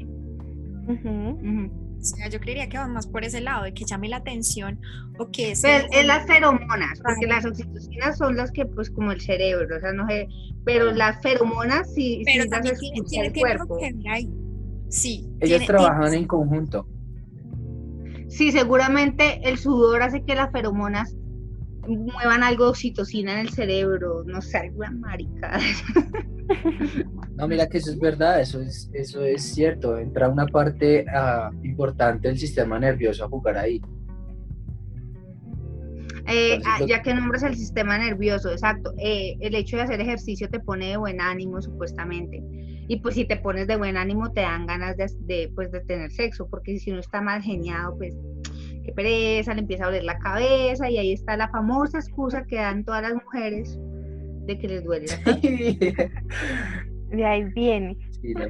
Ujú. 0.87 1.09
ujú. 1.09 1.90
O 2.01 2.03
sea, 2.03 2.29
yo 2.29 2.39
creería 2.39 2.67
que 2.67 2.77
va 2.79 2.87
más 2.87 3.05
por 3.05 3.23
ese 3.23 3.41
lado, 3.41 3.63
de 3.63 3.73
que 3.75 3.85
llame 3.85 4.09
la 4.09 4.17
atención 4.17 4.79
o 5.19 5.29
que 5.31 5.51
ese 5.51 5.67
Pero 5.89 6.01
es 6.01 6.05
las 6.07 6.25
feromonas, 6.25 6.99
porque 7.03 7.27
las 7.27 7.45
oxitocinas 7.45 8.17
son 8.17 8.35
las 8.35 8.51
que 8.51 8.65
pues 8.65 8.89
como 8.89 9.11
el 9.11 9.21
cerebro, 9.21 9.77
o 9.77 9.79
sea, 9.79 9.93
no 9.93 10.07
sé, 10.07 10.27
pero 10.65 10.91
las 10.91 11.21
feromonas 11.21 11.93
sí, 11.93 12.23
Pero 12.25 12.43
sí 12.43 12.49
las 12.49 12.49
también 12.49 12.75
tiene, 12.79 13.01
tiene, 13.07 13.27
el 13.27 13.33
cuerpo. 13.33 13.77
que 13.77 13.93
ver 13.93 14.07
ahí. 14.09 14.29
Sí. 14.89 15.27
Ellos 15.39 15.59
tiene- 15.59 15.65
trabajan 15.67 16.01
tiene- 16.01 16.17
en 16.17 16.25
conjunto. 16.27 16.87
Sí, 18.29 18.51
seguramente 18.51 19.41
el 19.47 19.57
sudor 19.59 20.01
hace 20.01 20.23
que 20.23 20.33
las 20.35 20.51
feromonas 20.51 21.15
muevan 21.87 22.43
algo 22.43 22.65
de 22.65 22.69
oxitocina 22.71 23.33
en 23.33 23.39
el 23.39 23.49
cerebro, 23.49 24.23
no 24.25 24.41
sé, 24.41 24.57
alguna 24.57 24.91
maricada. 24.91 25.59
No, 27.41 27.47
mira 27.47 27.67
que 27.67 27.79
eso 27.79 27.89
es 27.89 27.97
verdad, 27.97 28.39
eso 28.39 28.61
es, 28.61 28.87
eso 28.93 29.25
es 29.25 29.41
cierto. 29.41 29.97
Entra 29.97 30.29
una 30.29 30.45
parte 30.45 31.03
ah, 31.11 31.49
importante 31.63 32.27
del 32.27 32.37
sistema 32.37 32.77
nervioso 32.77 33.25
a 33.25 33.29
jugar 33.29 33.57
ahí. 33.57 33.81
Eh, 36.27 36.53
Entonces, 36.53 36.63
ah, 36.67 36.85
ya 36.87 37.01
que 37.01 37.15
nombras 37.15 37.41
el 37.41 37.55
sistema 37.55 37.97
nervioso, 37.97 38.51
exacto. 38.51 38.93
eh, 38.99 39.37
el 39.39 39.55
hecho 39.55 39.77
de 39.77 39.81
hacer 39.81 39.99
ejercicio 39.99 40.49
te 40.51 40.59
pone 40.59 40.89
de 40.89 40.97
buen 40.97 41.19
ánimo, 41.19 41.59
supuestamente. 41.63 42.43
Y 42.87 42.97
pues 42.97 43.15
si 43.15 43.25
te 43.25 43.37
pones 43.37 43.65
de 43.65 43.75
buen 43.75 43.97
ánimo, 43.97 44.31
te 44.31 44.41
dan 44.41 44.67
ganas 44.67 44.95
de, 44.97 45.09
de, 45.21 45.51
pues, 45.55 45.71
de 45.71 45.79
tener 45.81 46.11
sexo, 46.11 46.47
porque 46.47 46.77
si 46.77 46.91
uno 46.91 46.99
está 46.99 47.21
mal 47.21 47.41
geniado, 47.41 47.97
pues 47.97 48.15
qué 48.85 48.91
pereza, 48.91 49.55
le 49.55 49.61
empieza 49.61 49.85
a 49.85 49.87
doler 49.87 50.03
la 50.03 50.19
cabeza, 50.19 50.91
y 50.91 50.99
ahí 50.99 51.11
está 51.11 51.35
la 51.37 51.49
famosa 51.49 51.97
excusa 51.97 52.45
que 52.45 52.57
dan 52.57 52.85
todas 52.85 53.01
las 53.01 53.15
mujeres 53.15 53.79
de 54.45 54.59
que 54.59 54.67
les 54.67 54.83
duele 54.83 55.07
la 55.07 55.23
cabeza. 55.23 56.11
De 57.11 57.25
ahí 57.25 57.43
viene. 57.43 57.97
Sí, 58.21 58.33
no. 58.33 58.45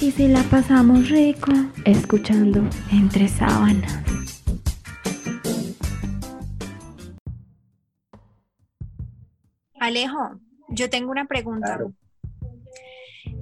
Y 0.00 0.10
si 0.12 0.28
la 0.28 0.42
pasamos 0.44 1.08
rico, 1.08 1.52
escuchando 1.84 2.62
entre 2.92 3.28
sábanas. 3.28 4.02
Alejo, 9.80 10.40
yo 10.68 10.90
tengo 10.90 11.10
una 11.10 11.26
pregunta. 11.26 11.66
Claro. 11.76 11.92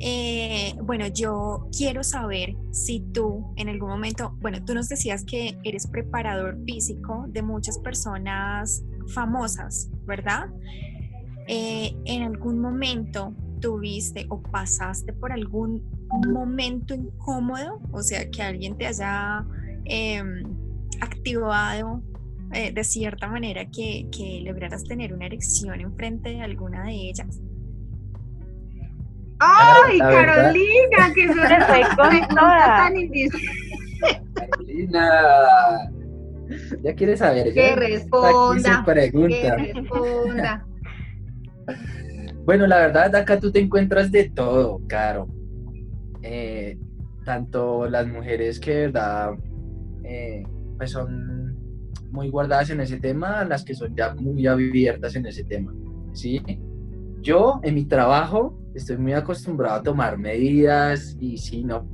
Eh, 0.07 0.75
bueno, 0.83 1.07
yo 1.07 1.67
quiero 1.75 2.05
saber 2.05 2.55
si 2.73 3.01
tú 3.15 3.55
en 3.57 3.71
algún 3.71 3.89
momento, 3.89 4.37
bueno, 4.43 4.63
tú 4.63 4.75
nos 4.75 4.91
decías 4.91 5.25
que 5.25 5.57
eres 5.65 5.87
preparador 5.87 6.63
físico 6.67 7.25
de 7.29 7.41
muchas 7.41 7.79
personas 7.79 8.85
famosas, 9.15 9.89
¿verdad? 10.05 10.51
Eh, 11.49 11.97
en 12.05 12.23
algún 12.23 12.61
momento 12.61 13.35
tuviste 13.63 14.27
o 14.29 14.43
pasaste 14.43 15.15
por 15.15 15.33
algún 15.33 15.83
momento 16.29 16.93
incómodo, 16.93 17.81
o 17.91 18.03
sea, 18.03 18.31
que 18.31 18.43
alguien 18.43 18.77
te 18.77 18.87
haya 18.87 19.47
em, 19.87 20.43
activado 21.01 22.03
eh, 22.53 22.73
de 22.73 22.85
cierta 22.85 23.27
manera 23.27 23.71
que, 23.71 24.07
que 24.15 24.43
lograras 24.45 24.85
tener 24.85 25.15
una 25.15 25.25
erección 25.25 25.81
enfrente 25.81 26.29
de 26.29 26.43
alguna 26.43 26.85
de 26.85 26.93
ellas. 26.93 27.41
¡Ay, 29.47 29.99
La 29.99 30.09
verdad- 30.09 30.37
Carolina! 30.43 31.15
Que 31.15 31.29
Se 31.33 31.35
fue 31.35 31.81
con 31.97 32.09
pregunta 32.09 32.29
toda. 32.29 32.77
tan 32.77 32.97
Carolina. 34.35 35.91
Ya 36.83 36.95
quieres 36.95 37.19
saber. 37.21 37.53
Que 37.55 37.75
responda, 37.77 38.83
pregunta. 38.85 39.29
Que 39.57 39.73
responda. 39.73 40.67
Bueno, 42.45 42.67
la 42.67 42.77
verdad, 42.79 43.15
acá 43.17 43.41
tú 43.41 43.51
te 43.51 43.61
encuentras 43.61 44.13
de 44.13 44.29
todo, 44.31 44.81
Caro. 44.87 45.29
Eh, 46.23 46.79
tanto 47.25 47.89
las 47.89 48.07
mujeres 48.07 48.61
que, 48.61 48.73
de 48.73 48.81
verdad, 48.89 49.31
eh, 50.05 50.43
pues 50.77 50.91
son 50.91 51.57
muy 52.11 52.29
guardadas 52.29 52.69
en 52.71 52.81
ese 52.81 52.99
tema, 53.01 53.45
las 53.45 53.65
que 53.65 53.75
son 53.75 53.95
ya 53.97 54.15
muy 54.15 54.47
abiertas 54.47 55.17
en 55.17 55.27
ese 55.27 55.45
tema, 55.45 55.73
¿sí? 56.13 56.43
Yo, 57.23 57.61
en 57.63 57.75
mi 57.75 57.87
trabajo, 57.87 58.59
estoy 58.75 58.97
muy 58.99 59.13
acostumbrado 59.13 59.77
a 59.77 59.83
tomar 59.83 60.19
medidas 60.19 61.17
y 61.21 61.39
sí, 61.39 61.65
no, 61.65 61.89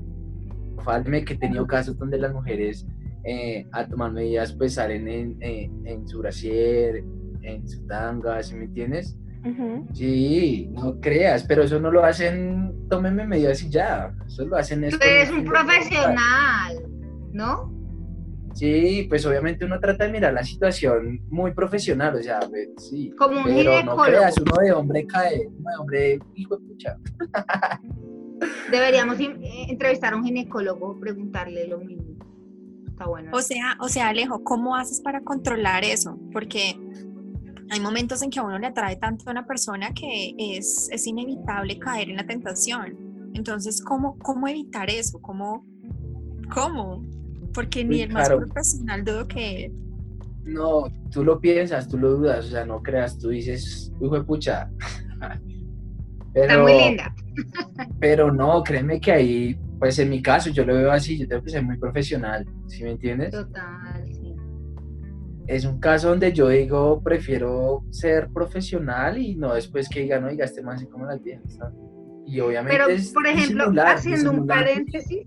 falme 0.84 1.25
que 1.25 1.34
he 1.34 1.38
tenido 1.38 1.66
casos 1.66 1.96
donde 1.99 2.18
las 2.18 2.32
mujeres 2.32 2.87
eh, 3.25 3.66
a 3.72 3.87
tomar 3.87 4.12
medidas 4.12 4.52
pues 4.52 4.75
salen 4.75 5.06
en, 5.08 5.37
eh, 5.40 5.70
en 5.84 6.08
su 6.08 6.20
brasier, 6.20 7.04
en 7.42 7.68
su 7.68 7.87
tanga, 7.87 8.42
¿sí 8.42 8.54
me 8.54 8.64
entiendes? 8.64 9.16
Sí, 9.94 10.68
no 10.72 11.00
creas, 11.00 11.44
pero 11.44 11.62
eso 11.62 11.80
no 11.80 11.90
lo 11.90 12.04
hacen, 12.04 12.75
tómenme 12.90 13.26
medidas 13.26 13.62
y 13.62 13.70
ya, 13.70 14.14
eso 14.26 14.46
lo 14.46 14.56
hacen 14.56 14.84
es 14.84 14.99
Tú 14.99 15.02
eres 15.02 15.30
un 15.30 15.44
profesional, 15.44 16.82
¿no? 17.32 17.79
Sí, 18.54 19.07
pues 19.09 19.25
obviamente 19.26 19.64
uno 19.64 19.78
trata 19.80 20.04
de 20.04 20.12
mirar 20.12 20.33
la 20.33 20.42
situación 20.42 21.21
muy 21.30 21.52
profesional, 21.52 22.14
o 22.16 22.23
sea, 22.23 22.40
pues, 22.40 22.69
sí, 22.78 23.12
Como 23.16 23.38
un 23.38 23.45
pero 23.45 23.71
no 23.71 23.76
ginecólogo. 23.76 24.02
creas, 24.04 24.35
uno 24.38 24.52
de 24.62 24.73
hombre 24.73 25.07
cae, 25.07 25.47
uno 25.47 25.71
de 25.71 25.76
hombre, 25.78 26.19
hijo 26.35 26.57
de 26.57 26.66
pucha. 26.66 26.97
Deberíamos 28.71 29.21
eh, 29.21 29.66
entrevistar 29.69 30.14
a 30.14 30.16
un 30.16 30.25
ginecólogo, 30.25 30.99
preguntarle 30.99 31.66
lo 31.69 31.78
mismo. 31.78 32.16
Está 32.88 33.07
bueno. 33.07 33.30
O 33.33 33.40
sea, 33.40 33.76
o 33.80 33.88
sea, 33.88 34.09
Alejo, 34.09 34.42
¿cómo 34.45 34.76
haces 34.76 35.00
para 35.00 35.21
controlar 35.21 35.85
eso? 35.85 36.19
Porque 36.33 36.76
hay 37.71 37.80
momentos 37.80 38.23
en 38.23 38.30
que 38.30 38.40
a 38.40 38.42
uno 38.42 38.59
le 38.59 38.66
atrae 38.66 38.97
tanto 38.97 39.25
a 39.28 39.33
una 39.33 39.47
persona 39.47 39.92
que 39.95 40.35
es, 40.38 40.88
es 40.90 41.07
inevitable 41.07 41.78
caer 41.78 42.11
en 42.11 42.16
la 42.16 42.26
tentación. 42.26 43.30
Entonces, 43.35 43.83
¿cómo, 43.83 44.19
cómo 44.19 44.49
evitar 44.49 44.90
eso? 44.90 45.21
¿Cómo? 45.21 45.64
¿Cómo? 46.52 47.04
Porque 47.52 47.85
ni 47.85 48.02
el 48.02 48.12
más 48.12 48.28
profesional 48.28 49.04
dudo 49.04 49.26
que... 49.26 49.73
No, 50.45 50.85
tú 51.11 51.25
lo 51.25 51.40
piensas, 51.40 51.88
tú 51.88 51.99
lo 51.99 52.12
dudas, 52.12 52.47
o 52.47 52.50
sea, 52.50 52.64
no 52.64 52.83
creas, 52.83 53.19
tú 53.19 53.28
dices, 53.28 53.92
hijo 54.00 54.14
de 54.14 54.25
pucha. 54.25 54.71
Pero, 56.33 56.47
Está 56.47 56.62
muy 56.62 56.73
linda. 56.73 57.14
pero 58.00 58.33
no, 58.33 58.62
créeme 58.62 59.00
que 59.00 59.12
ahí, 59.12 59.61
pues 59.78 59.99
en 59.99 60.11
mi 60.11 60.23
caso, 60.23 60.50
yo 60.50 60.64
lo 60.64 60.75
veo 60.75 60.92
así, 60.92 61.19
yo 61.19 61.26
tengo 61.26 61.42
que 61.42 61.50
ser 61.50 61.64
muy 61.64 61.76
profesional, 61.76 62.47
¿sí 62.69 62.85
me 62.85 62.92
entiendes? 62.92 63.33
Total, 63.33 64.07
sí. 64.07 64.37
es 65.49 65.64
un 65.64 65.80
caso 65.80 66.11
donde 66.11 66.33
yo 66.33 66.49
digo, 66.49 67.02
prefiero 67.02 67.85
ser 67.90 68.29
profesional 68.33 69.18
y 69.18 69.35
no 69.35 69.55
después 69.55 69.88
que 69.88 70.03
diga, 70.03 70.20
no, 70.20 70.29
diga, 70.29 70.44
este 70.44 70.62
man 70.62 70.79
se 70.79 70.88
come 70.88 71.07
las 71.07 71.20
viejas. 71.20 71.53
¿sabes? 71.55 71.74
Y 72.27 72.38
obviamente 72.38 72.79
Pero, 72.79 73.03
por 73.12 73.27
ejemplo, 73.27 73.83
haciendo 73.85 74.31
un 74.31 74.46
paréntesis, 74.46 75.27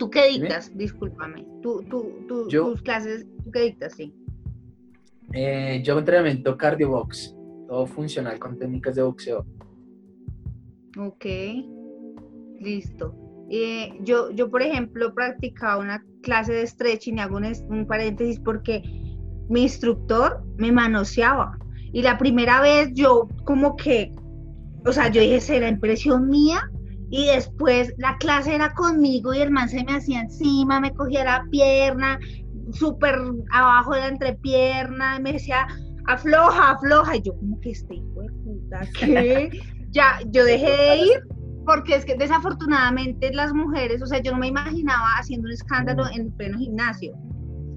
¿tú 0.00 0.08
qué 0.10 0.28
dictas? 0.28 0.74
Discúlpame. 0.76 1.46
¿Tú, 1.60 1.84
tú, 1.90 2.24
tú, 2.26 2.48
Yo- 2.48 2.70
tus 2.70 2.80
clases, 2.82 3.26
¿tú 3.44 3.50
qué 3.50 3.60
dictas? 3.60 3.92
Sí. 3.94 4.14
Eh, 5.34 5.82
yo 5.84 5.98
entrenamiento 5.98 6.56
cardio 6.56 6.88
box, 6.88 7.36
todo 7.68 7.86
funcional 7.86 8.38
con 8.38 8.58
técnicas 8.58 8.96
de 8.96 9.02
boxeo. 9.02 9.44
Ok, 10.98 11.24
listo. 12.58 13.14
Eh, 13.50 13.92
yo, 14.02 14.30
yo, 14.30 14.50
por 14.50 14.62
ejemplo, 14.62 15.12
practicaba 15.14 15.76
una 15.82 16.02
clase 16.22 16.52
de 16.54 16.66
stretching 16.66 17.18
y 17.18 17.20
hago 17.20 17.36
un, 17.36 17.44
un 17.68 17.86
paréntesis 17.86 18.40
porque 18.40 18.82
mi 19.50 19.62
instructor 19.62 20.42
me 20.56 20.72
manoseaba. 20.72 21.58
Y 21.92 22.02
la 22.02 22.16
primera 22.16 22.60
vez 22.62 22.90
yo 22.94 23.28
como 23.44 23.76
que, 23.76 24.12
o 24.86 24.92
sea, 24.92 25.10
yo 25.10 25.20
dije, 25.20 25.40
¿será 25.40 25.68
impresión 25.68 26.28
mía? 26.28 26.70
Y 27.10 27.26
después 27.26 27.92
la 27.98 28.16
clase 28.18 28.54
era 28.54 28.72
conmigo 28.72 29.34
y 29.34 29.40
el 29.40 29.50
man 29.50 29.68
se 29.68 29.82
me 29.84 29.96
hacía 29.96 30.20
encima, 30.20 30.80
me 30.80 30.94
cogía 30.94 31.24
la 31.24 31.44
pierna, 31.50 32.18
súper 32.72 33.16
abajo 33.52 33.94
de 33.94 34.00
la 34.00 34.08
entrepierna, 34.08 35.18
me 35.18 35.32
decía, 35.32 35.66
afloja, 36.06 36.72
afloja. 36.72 37.16
Y 37.16 37.22
yo 37.22 37.34
como 37.34 37.60
que 37.60 37.70
este 37.70 37.96
hijo 37.96 38.22
de 38.22 38.28
puta, 38.44 38.80
¿qué? 38.98 39.50
ya, 39.90 40.20
yo 40.30 40.44
dejé 40.44 40.70
de 40.70 40.96
ir 40.96 41.22
porque 41.66 41.94
es 41.94 42.04
que 42.04 42.14
desafortunadamente 42.16 43.32
las 43.32 43.52
mujeres, 43.52 44.02
o 44.02 44.06
sea, 44.06 44.20
yo 44.20 44.32
no 44.32 44.38
me 44.38 44.48
imaginaba 44.48 45.18
haciendo 45.18 45.46
un 45.46 45.52
escándalo 45.52 46.04
en 46.12 46.32
pleno 46.32 46.58
gimnasio. 46.58 47.12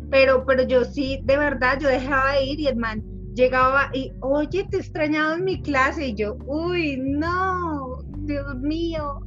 Pero, 0.09 0.45
pero 0.45 0.63
yo 0.63 0.83
sí, 0.83 1.19
de 1.23 1.37
verdad, 1.37 1.79
yo 1.79 1.89
dejaba 1.89 2.33
de 2.33 2.45
ir 2.45 2.59
y 2.59 2.67
el 2.67 2.75
man 2.75 3.03
llegaba 3.35 3.89
y, 3.93 4.11
oye, 4.21 4.65
te 4.69 4.77
he 4.77 4.79
extrañado 4.79 5.35
en 5.35 5.43
mi 5.43 5.61
clase. 5.61 6.07
Y 6.07 6.15
yo, 6.15 6.37
uy, 6.45 6.97
no, 6.97 7.82
Dios 8.25 8.55
mío. 8.61 9.19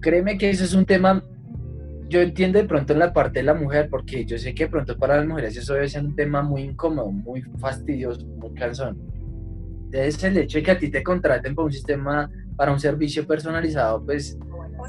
Créeme 0.00 0.36
que 0.36 0.50
eso 0.50 0.64
es 0.64 0.74
un 0.74 0.84
tema, 0.84 1.22
yo 2.08 2.20
entiendo 2.20 2.58
de 2.58 2.66
pronto 2.66 2.92
en 2.92 2.98
la 2.98 3.12
parte 3.12 3.38
de 3.40 3.44
la 3.44 3.54
mujer, 3.54 3.88
porque 3.90 4.24
yo 4.26 4.36
sé 4.38 4.54
que 4.54 4.64
de 4.64 4.70
pronto 4.70 4.98
para 4.98 5.16
las 5.16 5.26
mujeres 5.26 5.56
eso 5.56 5.74
debe 5.74 5.88
ser 5.88 6.04
un 6.04 6.14
tema 6.14 6.42
muy 6.42 6.62
incómodo, 6.62 7.10
muy 7.10 7.40
fastidioso, 7.58 8.26
muy 8.26 8.52
cansón. 8.54 8.98
Entonces 9.86 10.22
el 10.24 10.36
hecho 10.38 10.58
de 10.58 10.62
que 10.64 10.70
a 10.72 10.78
ti 10.78 10.90
te 10.90 11.02
contraten 11.02 11.54
para 11.54 11.66
un 11.66 11.72
sistema, 11.72 12.30
para 12.56 12.72
un 12.72 12.80
servicio 12.80 13.26
personalizado, 13.26 14.04
pues 14.04 14.36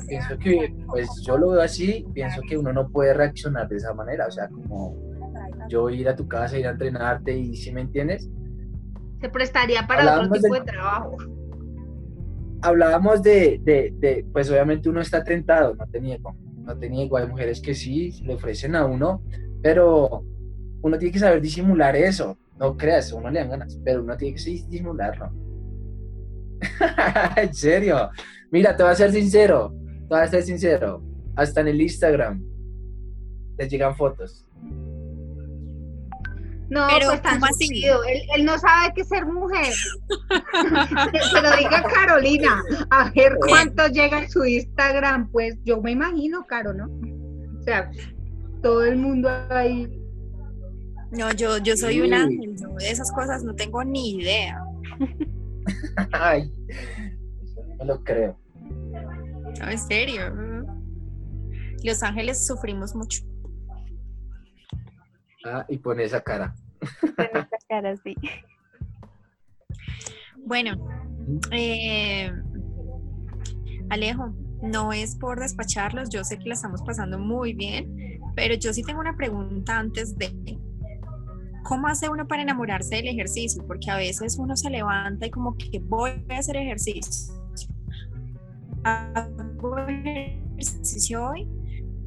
pienso 0.07 0.37
que, 0.37 0.75
pues 0.87 1.07
yo 1.25 1.37
lo 1.37 1.51
veo 1.51 1.61
así, 1.61 2.05
pienso 2.13 2.41
que 2.49 2.57
uno 2.57 2.73
no 2.73 2.89
puede 2.89 3.13
reaccionar 3.13 3.69
de 3.69 3.77
esa 3.77 3.93
manera, 3.93 4.25
o 4.27 4.31
sea, 4.31 4.49
como 4.49 4.95
yo 5.69 5.89
ir 5.89 6.09
a 6.09 6.15
tu 6.15 6.27
casa, 6.27 6.57
ir 6.59 6.67
a 6.67 6.71
entrenarte 6.71 7.37
y 7.37 7.55
si 7.55 7.71
me 7.71 7.81
entiendes, 7.81 8.29
Se 9.21 9.29
prestaría 9.29 9.87
para 9.87 10.19
otro 10.19 10.31
tipo 10.33 10.53
de- 10.53 10.59
de 10.59 10.65
trabajo. 10.65 11.15
Hablábamos 12.65 13.21
de, 13.21 13.59
de, 13.63 14.25
pues 14.33 14.49
obviamente 14.49 14.89
uno 14.89 15.01
está 15.01 15.23
tentado, 15.23 15.75
no 15.75 15.85
te 15.87 16.01
niego, 16.01 16.35
no 16.55 16.77
te 16.77 16.89
niego, 16.89 17.17
hay 17.17 17.27
mujeres 17.27 17.61
que 17.61 17.75
sí 17.75 18.11
le 18.23 18.33
ofrecen 18.33 18.75
a 18.75 18.85
uno, 18.85 19.23
pero 19.61 20.23
uno 20.81 20.97
tiene 20.97 21.13
que 21.13 21.19
saber 21.19 21.41
disimular 21.41 21.95
eso, 21.95 22.37
no 22.57 22.75
creas, 22.75 23.11
a 23.11 23.15
uno 23.15 23.29
le 23.29 23.39
dan 23.39 23.49
ganas, 23.49 23.79
pero 23.83 24.03
uno 24.03 24.17
tiene 24.17 24.35
que 24.35 24.43
disimularlo. 24.43 25.31
en 27.35 27.53
serio, 27.53 28.09
mira, 28.49 28.75
te 28.75 28.81
voy 28.81 28.91
a 28.91 28.95
ser 28.95 29.11
sincero, 29.11 29.71
te 30.09 30.15
voy 30.15 30.19
a 30.19 30.27
ser 30.27 30.43
sincero, 30.43 31.03
hasta 31.35 31.61
en 31.61 31.67
el 31.67 31.81
Instagram 31.81 32.43
les 33.57 33.69
llegan 33.69 33.95
fotos. 33.95 34.44
No, 36.69 36.87
Pero, 36.89 37.09
pues 37.09 37.21
tan. 37.21 37.41
Él, 37.59 38.21
él 38.35 38.45
no 38.45 38.57
sabe 38.57 38.91
qué 38.95 39.01
es 39.01 39.07
ser 39.07 39.25
mujer. 39.25 39.73
se 41.31 41.41
lo 41.41 41.55
diga 41.57 41.83
Carolina. 41.83 42.63
A 42.89 43.11
ver 43.11 43.37
cuánto 43.47 43.87
llega 43.87 44.23
en 44.23 44.29
su 44.29 44.43
Instagram. 44.45 45.29
Pues 45.31 45.55
yo 45.63 45.81
me 45.81 45.91
imagino, 45.91 46.43
Caro, 46.47 46.73
¿no? 46.73 46.85
O 47.59 47.63
sea, 47.63 47.91
todo 48.63 48.83
el 48.83 48.97
mundo 48.97 49.29
ahí. 49.49 49.87
No, 51.11 51.31
yo, 51.33 51.59
yo 51.59 51.77
soy 51.77 51.95
Sí. 51.95 52.01
un 52.01 52.13
ángel, 52.13 52.55
yo 52.57 52.67
de 52.79 52.89
esas 52.89 53.11
cosas 53.11 53.43
no 53.43 53.53
tengo 53.55 53.83
ni 53.83 54.15
idea. 54.17 54.59
Ay, 56.11 56.51
no 57.77 57.85
lo 57.85 58.03
creo. 58.03 58.37
No, 59.59 59.69
en 59.69 59.79
serio. 59.79 60.65
Los 61.83 62.01
ángeles 62.01 62.45
sufrimos 62.45 62.95
mucho. 62.95 63.21
Ah, 65.45 65.63
y 65.69 65.77
pone 65.77 66.03
esa 66.03 66.21
cara. 66.21 66.55
Con 66.99 67.25
esta 67.25 67.57
cara 67.69 67.91
así. 67.91 68.15
Bueno, 70.37 70.75
eh, 71.51 72.31
Alejo, 73.89 74.33
no 74.63 74.91
es 74.91 75.15
por 75.15 75.39
despacharlos, 75.39 76.09
yo 76.09 76.23
sé 76.23 76.39
que 76.39 76.49
la 76.49 76.55
estamos 76.55 76.81
pasando 76.81 77.19
muy 77.19 77.53
bien, 77.53 78.19
pero 78.35 78.55
yo 78.55 78.73
sí 78.73 78.83
tengo 78.83 78.99
una 78.99 79.15
pregunta 79.15 79.77
antes 79.77 80.17
de 80.17 80.59
cómo 81.63 81.87
hace 81.87 82.09
uno 82.09 82.27
para 82.27 82.41
enamorarse 82.41 82.95
del 82.95 83.07
ejercicio, 83.07 83.65
porque 83.67 83.91
a 83.91 83.97
veces 83.97 84.37
uno 84.37 84.55
se 84.55 84.69
levanta 84.69 85.27
y 85.27 85.31
como 85.31 85.55
que 85.57 85.79
voy 85.79 86.11
a 86.29 86.37
hacer 86.37 86.57
ejercicio. 86.57 87.33
Hago 88.83 89.77
ejercicio 89.87 91.27
hoy, 91.27 91.47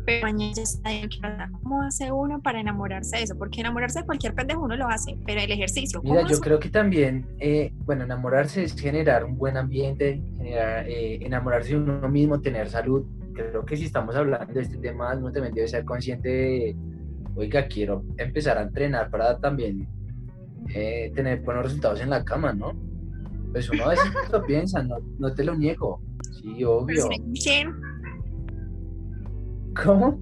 pero 0.08 0.22
mañana 0.22 0.52
ya 0.54 0.62
está. 0.62 1.50
¿Cómo 1.62 1.82
hace 1.82 2.10
uno 2.10 2.40
para 2.40 2.60
enamorarse 2.60 3.18
de 3.18 3.24
eso? 3.24 3.36
Porque 3.36 3.60
enamorarse 3.60 4.00
de 4.00 4.06
cualquier 4.06 4.34
pendejo 4.34 4.62
uno 4.62 4.74
lo 4.74 4.88
hace, 4.88 5.18
pero 5.26 5.38
el 5.38 5.50
ejercicio. 5.50 6.00
Mira, 6.02 6.16
¿cómo 6.16 6.28
yo 6.28 6.34
hace? 6.36 6.42
creo 6.42 6.58
que 6.58 6.70
también, 6.70 7.26
eh, 7.38 7.72
bueno, 7.84 8.04
enamorarse 8.04 8.64
es 8.64 8.74
generar 8.74 9.22
un 9.26 9.36
buen 9.36 9.58
ambiente, 9.58 10.22
generar, 10.38 10.88
eh, 10.88 11.18
enamorarse 11.20 11.70
de 11.70 11.76
uno 11.76 12.08
mismo, 12.08 12.40
tener 12.40 12.70
salud. 12.70 13.04
Creo 13.34 13.66
que 13.66 13.76
si 13.76 13.84
estamos 13.84 14.16
hablando 14.16 14.50
de 14.50 14.62
este 14.62 14.78
tema, 14.78 15.14
uno 15.14 15.30
también 15.30 15.54
debe 15.54 15.68
ser 15.68 15.84
consciente 15.84 16.28
de, 16.30 16.76
oiga, 17.36 17.68
quiero 17.68 18.02
empezar 18.16 18.56
a 18.56 18.62
entrenar 18.62 19.10
para 19.10 19.38
también 19.38 19.86
eh, 20.74 21.12
tener 21.14 21.42
buenos 21.42 21.64
resultados 21.64 22.00
en 22.00 22.08
la 22.08 22.24
cama, 22.24 22.54
¿no? 22.54 22.72
Pues 23.52 23.68
uno 23.68 23.84
a 23.84 23.88
veces 23.90 24.06
lo 24.32 24.42
piensa, 24.42 24.82
no, 24.82 24.96
no 25.18 25.34
te 25.34 25.44
lo 25.44 25.54
niego. 25.54 26.00
Sí, 26.32 26.54
Pero 26.56 26.78
obvio. 26.78 27.08
si 27.10 27.32
gym, 27.32 27.74
¿Cómo? 29.82 30.18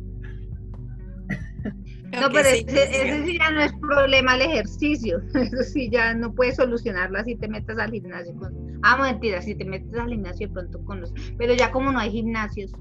No, 2.21 2.31
pero 2.33 2.49
sí, 2.49 2.65
ese, 2.67 2.87
sí. 2.87 2.95
ese 2.95 3.27
sí 3.27 3.39
ya 3.39 3.51
no 3.51 3.61
es 3.61 3.73
problema 3.75 4.37
el 4.37 4.43
ejercicio. 4.43 5.21
Eso 5.35 5.63
sí 5.65 5.91
ya 5.91 6.15
no 6.15 6.33
puedes 6.33 6.57
solucionarlo 6.57 7.19
así 7.19 7.37
te 7.37 7.49
metas 7.49 7.79
al 7.79 7.91
gimnasio. 7.91 8.35
Con... 8.37 8.55
Ah, 8.83 8.97
mentira, 8.97 9.43
si 9.43 9.55
te 9.55 9.65
metes 9.65 9.93
al 9.99 10.09
gimnasio 10.09 10.49
de 10.49 10.55
pronto 10.55 10.83
con 10.85 11.01
los... 11.01 11.13
Pero 11.37 11.55
ya 11.55 11.71
como 11.73 11.93
no 11.93 11.99
hay 11.99 12.11
gimnasios. 12.11 12.73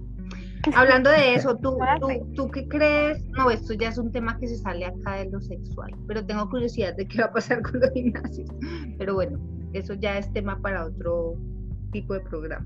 Hablando 0.74 1.10
de 1.10 1.36
eso, 1.36 1.56
¿tú, 1.58 1.78
tú, 2.00 2.34
¿tú 2.34 2.50
qué 2.50 2.68
crees? 2.68 3.24
No, 3.30 3.52
esto 3.52 3.74
ya 3.74 3.90
es 3.90 3.98
un 3.98 4.12
tema 4.12 4.38
que 4.40 4.48
se 4.48 4.58
sale 4.58 4.86
acá 4.86 5.18
de 5.18 5.30
lo 5.30 5.40
sexual, 5.40 5.94
pero 6.08 6.26
tengo 6.26 6.50
curiosidad 6.50 6.96
de 6.96 7.08
qué 7.08 7.20
va 7.20 7.26
a 7.26 7.34
pasar 7.34 7.62
con 7.64 7.80
los 7.80 7.92
gimnasios. 7.92 8.50
Pero 8.98 9.14
bueno, 9.14 9.40
eso 9.74 9.94
ya 9.94 10.18
es 10.18 10.32
tema 10.34 10.60
para 10.62 10.86
otro 10.86 11.36
tipo 11.92 12.14
de 12.14 12.22
programa. 12.22 12.66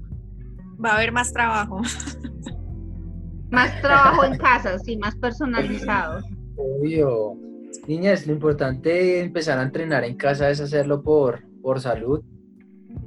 Va 0.84 0.92
a 0.92 0.96
haber 0.96 1.12
más 1.12 1.34
trabajo. 1.34 1.82
Más 3.52 3.82
trabajo 3.82 4.24
en 4.24 4.38
casa, 4.38 4.78
sí, 4.80 4.98
más 4.98 5.16
personalizado. 5.16 6.22
Obvio. 6.56 7.34
Niñas, 7.88 8.26
lo 8.28 8.34
importante 8.34 9.20
empezar 9.20 9.58
a 9.60 9.64
entrenar 9.64 10.04
en 10.04 10.16
casa 10.16 10.50
es 10.50 10.60
hacerlo 10.60 11.02
por, 11.02 11.44
por 11.62 11.80
salud, 11.80 12.22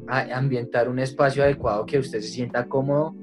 a- 0.09 0.37
ambientar 0.37 0.89
un 0.89 0.99
espacio 0.99 1.43
adecuado 1.43 1.85
que 1.87 1.99
usted 1.99 2.21
se 2.21 2.29
sienta 2.29 2.67
cómodo 2.69 3.15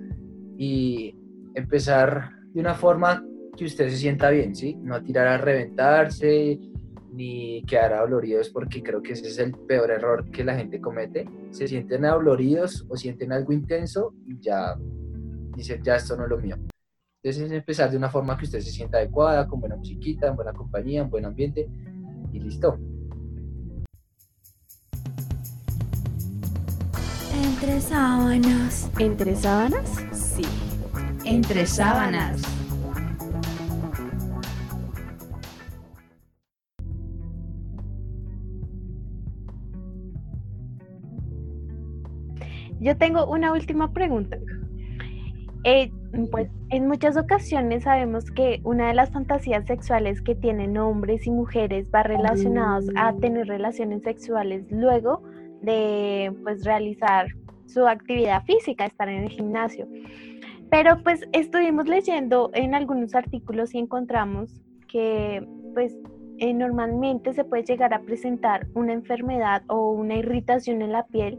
y 0.57 1.15
empezar 1.55 2.31
de 2.53 2.59
una 2.59 2.73
forma 2.73 3.23
que 3.57 3.65
usted 3.65 3.89
se 3.89 3.97
sienta 3.97 4.29
bien, 4.29 4.55
¿sí? 4.55 4.75
No 4.81 5.01
tirar 5.03 5.27
a 5.27 5.37
reventarse 5.37 6.59
ni 7.11 7.63
quedar 7.63 7.93
adoloridos 7.93 8.49
porque 8.49 8.81
creo 8.83 9.01
que 9.01 9.13
ese 9.13 9.27
es 9.27 9.39
el 9.39 9.51
peor 9.51 9.91
error 9.91 10.29
que 10.31 10.43
la 10.43 10.55
gente 10.55 10.79
comete. 10.79 11.25
Se 11.51 11.67
sienten 11.67 12.05
adoloridos 12.05 12.85
o 12.87 12.95
sienten 12.95 13.33
algo 13.33 13.51
intenso 13.51 14.13
y 14.27 14.39
ya 14.39 14.75
dicen, 15.55 15.81
ya 15.83 15.95
esto 15.95 16.15
no 16.15 16.23
es 16.23 16.29
lo 16.29 16.37
mío. 16.37 16.55
Entonces 17.21 17.51
es 17.51 17.51
empezar 17.51 17.91
de 17.91 17.97
una 17.97 18.09
forma 18.09 18.37
que 18.37 18.45
usted 18.45 18.61
se 18.61 18.71
sienta 18.71 18.97
adecuada, 18.97 19.45
con 19.45 19.59
buena 19.59 19.75
musiquita, 19.75 20.27
en 20.27 20.37
buena 20.37 20.53
compañía, 20.53 21.01
en 21.01 21.09
buen 21.09 21.25
ambiente 21.25 21.67
y 22.31 22.39
listo. 22.39 22.77
Entre 27.33 27.81
sábanas. 27.81 28.89
¿Entre 28.97 29.35
sábanas? 29.35 30.01
Sí. 30.13 30.45
Entre 31.25 31.65
sábanas. 31.65 32.41
Yo 42.79 42.97
tengo 42.97 43.29
una 43.29 43.51
última 43.51 43.91
pregunta. 43.91 44.37
Eh, 45.71 45.91
pues 46.31 46.49
en 46.71 46.87
muchas 46.87 47.15
ocasiones 47.15 47.83
sabemos 47.83 48.31
que 48.31 48.59
una 48.63 48.87
de 48.87 48.95
las 48.95 49.11
fantasías 49.11 49.67
sexuales 49.67 50.19
que 50.19 50.33
tienen 50.33 50.75
hombres 50.79 51.27
y 51.27 51.29
mujeres 51.29 51.91
va 51.93 52.01
relacionados 52.01 52.85
a 52.95 53.13
tener 53.13 53.47
relaciones 53.47 54.01
sexuales 54.01 54.65
luego 54.71 55.21
de 55.61 56.33
pues 56.41 56.65
realizar 56.65 57.27
su 57.67 57.85
actividad 57.87 58.43
física, 58.45 58.87
estar 58.87 59.09
en 59.09 59.25
el 59.25 59.29
gimnasio. 59.29 59.87
Pero 60.71 61.03
pues 61.03 61.21
estuvimos 61.33 61.87
leyendo 61.87 62.49
en 62.55 62.73
algunos 62.73 63.13
artículos 63.13 63.75
y 63.75 63.77
encontramos 63.77 64.63
que 64.87 65.47
pues 65.75 65.95
eh, 66.39 66.51
normalmente 66.51 67.31
se 67.33 67.43
puede 67.43 67.61
llegar 67.61 67.93
a 67.93 68.01
presentar 68.01 68.65
una 68.73 68.93
enfermedad 68.93 69.61
o 69.67 69.91
una 69.91 70.15
irritación 70.15 70.81
en 70.81 70.93
la 70.93 71.05
piel 71.05 71.37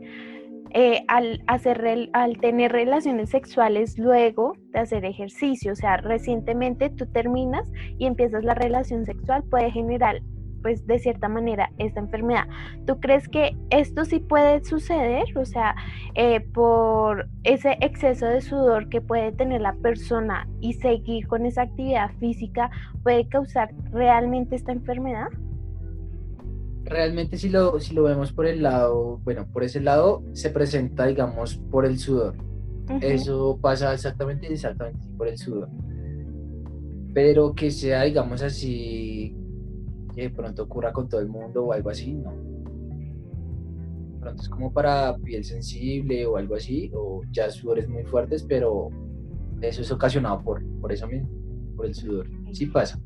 eh, 0.73 1.05
al, 1.09 1.43
hacer 1.47 2.09
al 2.13 2.39
tener 2.39 2.73
relaciones 2.73 3.31
sexuales 3.31 3.99
luego 3.99 4.55
de 4.73 4.81
hacer 4.81 5.05
ejercicio. 5.05 5.73
O 5.73 5.77
sea, 5.77 5.97
recientemente 5.97 6.91
tú 6.91 7.07
terminas 7.07 7.71
y 7.99 8.07
empiezas 8.07 8.45
la 8.45 8.55
relación 8.55 9.05
sexual, 9.05 9.43
puede 9.45 9.71
generar, 9.71 10.21
pues 10.63 10.87
de 10.87 10.99
cierta 10.99 11.29
manera, 11.29 11.71
esta 11.79 12.01
enfermedad. 12.01 12.45
¿Tú 12.87 13.01
crees 13.01 13.29
que 13.29 13.57
esto 13.71 14.05
sí 14.05 14.21
puede 14.21 14.63
suceder? 14.65 15.25
O 15.37 15.45
sea, 15.45 15.75
eh, 16.15 16.41
por 16.41 17.29
ese 17.43 17.77
exceso 17.81 18.27
de 18.27 18.41
sudor 18.41 18.89
que 18.89 19.01
puede 19.01 19.33
tener 19.33 19.63
la 19.63 19.75
persona 19.75 20.47
y 20.61 20.75
seguir 20.75 21.27
con 21.27 21.47
esa 21.47 21.63
actividad 21.63 22.13
física, 22.19 22.71
puede 23.03 23.29
causar 23.29 23.71
realmente 23.91 24.57
esta 24.57 24.73
enfermedad? 24.73 25.29
Realmente 26.85 27.37
si 27.37 27.49
lo, 27.49 27.79
si 27.79 27.95
lo 27.95 28.05
vemos 28.05 28.33
por 28.33 28.47
el 28.47 28.63
lado, 28.63 29.21
bueno, 29.25 29.47
por 29.53 29.63
ese 29.63 29.81
lado 29.81 30.23
se 30.33 30.51
presenta, 30.51 31.07
digamos, 31.07 31.57
por 31.71 31.85
el 31.87 31.99
sudor. 31.99 32.35
Eso 33.01 33.59
pasa 33.61 33.95
exactamente, 33.95 34.53
exactamente 34.53 35.07
por 35.17 35.29
el 35.29 35.39
sudor. 35.39 35.69
Pero 37.15 37.55
que 37.55 37.71
sea, 37.71 38.03
digamos 38.03 38.43
así, 38.43 39.37
que 40.15 40.23
de 40.23 40.31
pronto 40.31 40.65
ocurra 40.65 40.93
con 40.93 41.09
todo 41.09 41.21
el 41.21 41.29
mundo 41.29 41.65
o 41.65 41.73
algo 41.73 41.91
así, 41.91 42.15
no. 42.15 42.33
De 42.33 44.21
pronto 44.21 44.43
es 44.43 44.49
como 44.49 44.73
para 44.73 45.17
piel 45.19 45.45
sensible 45.45 46.27
o 46.27 46.37
algo 46.37 46.57
así, 46.57 46.91
o 46.95 47.23
ya 47.31 47.51
sudores 47.51 47.89
muy 47.89 48.05
fuertes, 48.05 48.43
pero 48.43 48.89
eso 49.61 49.83
es 49.83 49.93
ocasionado 49.93 50.43
por, 50.43 50.65
por 50.81 50.93
eso 50.93 51.07
mismo, 51.07 51.29
por 51.77 51.87
el 51.87 51.95
sudor. 51.95 52.29
Sí 52.53 52.67
pasa. 52.67 53.01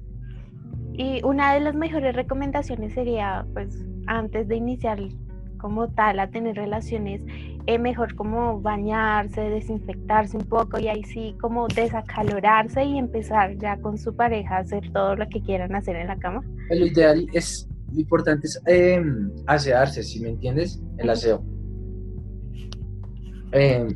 Y 0.97 1.21
una 1.25 1.55
de 1.55 1.61
las 1.61 1.75
mejores 1.75 2.15
recomendaciones 2.15 2.95
sería, 2.95 3.45
pues, 3.53 3.85
antes 4.07 4.47
de 4.47 4.57
iniciar 4.57 5.01
como 5.59 5.89
tal 5.89 6.21
a 6.21 6.29
tener 6.29 6.57
relaciones, 6.57 7.23
eh, 7.67 7.79
mejor 7.79 8.15
como 8.15 8.61
bañarse, 8.61 9.41
desinfectarse 9.41 10.37
un 10.37 10.45
poco 10.45 10.79
y 10.79 10.89
ahí 10.89 11.03
sí 11.05 11.35
como 11.41 11.67
desacalorarse 11.69 12.85
y 12.85 12.99
empezar 12.99 13.57
ya 13.59 13.79
con 13.79 13.97
su 13.97 14.15
pareja 14.15 14.57
a 14.57 14.61
hacer 14.61 14.93
todo 14.93 15.17
lo 15.17 15.27
que 15.29 15.41
quieran 15.41 15.75
hacer 15.75 15.97
en 15.97 16.09
la 16.09 16.19
cama. 16.19 16.43
Lo 16.71 16.87
ideal 16.87 17.27
es, 17.33 17.67
lo 17.93 18.01
importante 18.01 18.47
es 18.47 18.63
eh, 18.67 19.03
asearse, 19.47 20.03
si 20.03 20.21
me 20.21 20.29
entiendes, 20.29 20.81
el 20.99 21.09
aseo. 21.11 21.43
Eh, 23.53 23.89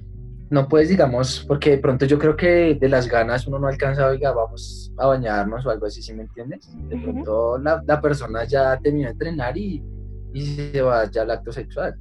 no 0.50 0.66
puedes, 0.68 0.88
digamos, 0.88 1.44
porque 1.46 1.70
de 1.72 1.78
pronto 1.78 2.06
yo 2.06 2.18
creo 2.18 2.37
que 2.37 2.74
de 2.80 2.88
las 2.88 3.06
ganas 3.08 3.46
uno 3.46 3.58
no 3.58 3.66
alcanza, 3.68 4.06
oiga, 4.06 4.32
vamos 4.32 4.92
a 4.96 5.06
bañarnos 5.06 5.66
o 5.66 5.70
algo 5.70 5.87
así, 5.87 6.02
si 6.02 6.14
me 6.14 6.22
entiendes? 6.22 6.70
De 6.88 6.96
pronto 6.98 7.58
la, 7.58 7.82
la 7.87 8.00
persona 8.00 8.44
ya 8.44 8.78
terminó 8.78 9.06
de 9.06 9.12
entrenar 9.12 9.56
y, 9.58 9.82
y 10.32 10.40
se 10.46 10.80
va 10.82 11.11
ya 11.11 11.22
al 11.22 11.30
acto 11.30 11.52
sexual. 11.52 11.94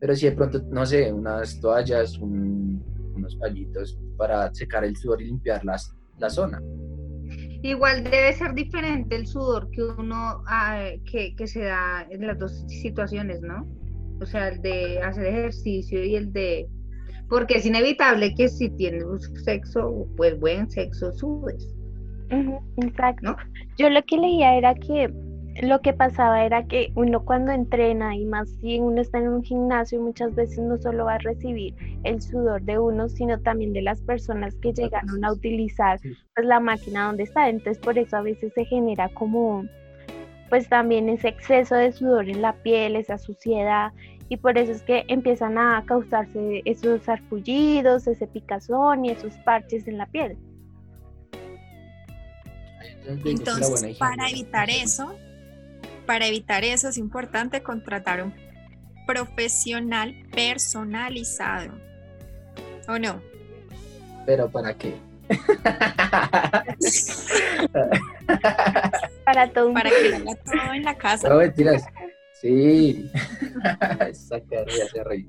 Pero 0.00 0.14
si 0.14 0.26
de 0.26 0.32
pronto, 0.32 0.62
no 0.70 0.86
sé, 0.86 1.12
unas 1.12 1.60
toallas, 1.60 2.16
un- 2.18 2.82
unos 3.16 3.34
pañitos 3.36 3.98
para 4.16 4.54
secar 4.54 4.84
el 4.84 4.96
sudor 4.96 5.20
y 5.22 5.26
limpiar 5.26 5.64
las, 5.64 5.92
la 6.18 6.30
zona. 6.30 6.60
Igual 7.62 8.04
debe 8.04 8.32
ser 8.32 8.54
diferente 8.54 9.16
el 9.16 9.26
sudor 9.26 9.68
que 9.72 9.82
uno 9.82 10.42
ah, 10.46 10.90
que, 11.10 11.34
que 11.34 11.46
se 11.48 11.64
da 11.64 12.06
en 12.08 12.24
las 12.26 12.38
dos 12.38 12.64
situaciones, 12.68 13.40
¿no? 13.40 13.66
O 14.20 14.26
sea, 14.26 14.48
el 14.48 14.62
de 14.62 15.00
hacer 15.00 15.26
ejercicio 15.26 16.04
y 16.04 16.14
el 16.14 16.32
de 16.32 16.68
porque 17.28 17.56
es 17.56 17.66
inevitable 17.66 18.34
que 18.34 18.48
si 18.48 18.70
tienes 18.70 19.04
sexo, 19.44 20.06
pues 20.16 20.38
buen 20.38 20.70
sexo 20.70 21.12
sudes. 21.12 21.74
Ujú, 22.30 22.60
exacto. 22.76 23.22
¿No? 23.22 23.36
Yo 23.76 23.88
lo 23.90 24.02
que 24.04 24.18
leía 24.18 24.56
era 24.56 24.74
que 24.74 25.12
lo 25.62 25.80
que 25.80 25.92
pasaba 25.92 26.44
era 26.44 26.66
que 26.66 26.92
uno 26.94 27.24
cuando 27.24 27.52
entrena 27.52 28.14
y 28.14 28.24
más 28.24 28.48
si 28.60 28.78
uno 28.78 29.00
está 29.00 29.18
en 29.18 29.28
un 29.28 29.42
gimnasio 29.42 30.00
muchas 30.00 30.34
veces 30.34 30.58
no 30.60 30.78
solo 30.78 31.06
va 31.06 31.14
a 31.14 31.18
recibir 31.18 31.74
el 32.04 32.22
sudor 32.22 32.62
de 32.62 32.78
uno, 32.78 33.08
sino 33.08 33.40
también 33.40 33.72
de 33.72 33.82
las 33.82 34.00
personas 34.02 34.54
que 34.56 34.72
llegaron 34.72 35.24
a 35.24 35.32
utilizar 35.32 35.98
pues 36.34 36.46
la 36.46 36.60
máquina 36.60 37.06
donde 37.06 37.24
está. 37.24 37.48
Entonces 37.48 37.78
por 37.78 37.98
eso 37.98 38.16
a 38.18 38.22
veces 38.22 38.52
se 38.54 38.64
genera 38.66 39.08
como 39.08 39.64
pues 40.48 40.68
también 40.68 41.08
ese 41.08 41.28
exceso 41.28 41.74
de 41.74 41.92
sudor 41.92 42.28
en 42.28 42.40
la 42.40 42.54
piel, 42.62 42.96
esa 42.96 43.18
suciedad 43.18 43.92
y 44.28 44.36
por 44.36 44.58
eso 44.58 44.72
es 44.72 44.82
que 44.82 45.04
empiezan 45.08 45.56
a 45.58 45.84
causarse 45.86 46.62
esos 46.64 47.02
sarpullidos, 47.02 48.06
ese 48.06 48.26
picazón 48.26 49.04
y 49.04 49.10
esos 49.10 49.32
parches 49.44 49.88
en 49.88 49.98
la 49.98 50.06
piel. 50.06 50.36
Entonces, 53.24 53.96
para 53.96 54.28
evitar 54.28 54.68
eso, 54.68 55.16
para 56.06 56.26
evitar 56.26 56.62
eso 56.62 56.88
es 56.88 56.98
importante 56.98 57.62
contratar 57.62 58.22
un 58.22 58.34
profesional 59.06 60.14
personalizado. 60.30 61.72
¿O 62.86 62.98
no? 62.98 63.22
Pero 64.26 64.50
¿para 64.50 64.74
qué? 64.74 64.94
Para 69.24 69.50
todo 69.50 69.68
un 69.68 69.74
Para 69.74 69.90
que 69.90 70.14
haga 70.14 70.34
todo 70.44 70.74
en 70.74 70.84
la 70.84 70.94
casa. 70.96 71.28
No, 71.28 71.36
mentiras. 71.36 71.84
Sí. 72.40 73.10
Reír. 75.04 75.28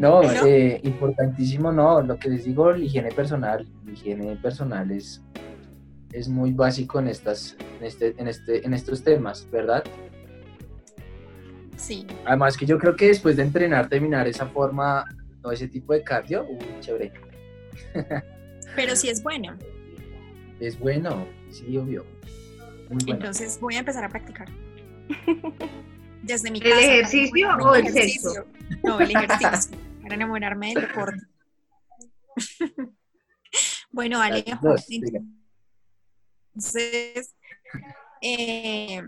No, 0.00 0.22
eh, 0.22 0.80
importantísimo, 0.84 1.70
no. 1.70 2.00
Lo 2.00 2.18
que 2.18 2.30
les 2.30 2.46
digo, 2.46 2.72
la 2.72 2.78
higiene 2.78 3.10
personal. 3.12 3.68
La 3.84 3.92
higiene 3.92 4.34
personal 4.36 4.90
es, 4.90 5.22
es 6.12 6.26
muy 6.26 6.52
básico 6.52 6.98
en, 7.00 7.08
estas, 7.08 7.54
en, 7.78 7.86
este, 7.86 8.14
en, 8.16 8.26
este, 8.26 8.64
en 8.64 8.72
estos 8.72 9.04
temas, 9.04 9.46
¿verdad? 9.50 9.84
Sí. 11.76 12.06
Además 12.24 12.56
que 12.56 12.64
yo 12.64 12.78
creo 12.78 12.96
que 12.96 13.08
después 13.08 13.36
de 13.36 13.42
entrenar, 13.42 13.90
terminar 13.90 14.26
esa 14.26 14.46
forma, 14.46 15.04
no 15.42 15.52
ese 15.52 15.68
tipo 15.68 15.92
de 15.92 16.02
cardio, 16.02 16.46
uy, 16.48 16.58
chévere. 16.80 17.12
Pero 18.76 18.96
sí 18.96 19.10
es 19.10 19.22
bueno. 19.22 19.54
Es 20.60 20.78
bueno, 20.78 21.26
sí, 21.50 21.76
obvio. 21.76 22.06
Muy 22.88 23.04
bueno. 23.04 23.14
Entonces 23.16 23.58
voy 23.60 23.74
a 23.76 23.80
empezar 23.80 24.04
a 24.04 24.08
practicar. 24.08 24.48
Desde 26.22 26.50
mi 26.50 26.58
¿El 26.58 26.64
casa. 26.64 26.74
para 26.76 26.86
ejercicio 26.86 27.48
o 27.56 27.74
el 27.74 27.86
ejercicio. 27.86 28.30
sexo? 28.30 28.46
No, 28.82 29.00
el 29.00 29.10
ejercicio. 29.10 29.78
Para 30.02 30.14
enamorarme 30.14 30.74
del 30.74 30.82
deporte. 30.86 31.20
bueno, 33.90 34.20
Alejo, 34.20 34.76
entonces 36.54 37.34
eh, 38.22 39.02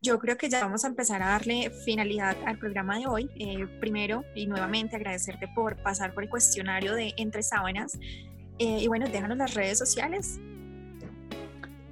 yo 0.00 0.18
creo 0.18 0.36
que 0.36 0.48
ya 0.48 0.60
vamos 0.60 0.84
a 0.84 0.88
empezar 0.88 1.22
a 1.22 1.28
darle 1.28 1.70
finalidad 1.84 2.36
al 2.46 2.58
programa 2.58 2.98
de 2.98 3.06
hoy. 3.06 3.30
Eh, 3.38 3.66
primero 3.80 4.24
y 4.34 4.46
nuevamente 4.46 4.96
agradecerte 4.96 5.48
por 5.54 5.76
pasar 5.82 6.14
por 6.14 6.24
el 6.24 6.28
cuestionario 6.28 6.94
de 6.94 7.12
Entre 7.16 7.42
Sábanas. 7.42 7.98
Eh, 8.58 8.78
y 8.80 8.88
bueno, 8.88 9.06
déjanos 9.08 9.36
las 9.36 9.54
redes 9.54 9.78
sociales. 9.78 10.40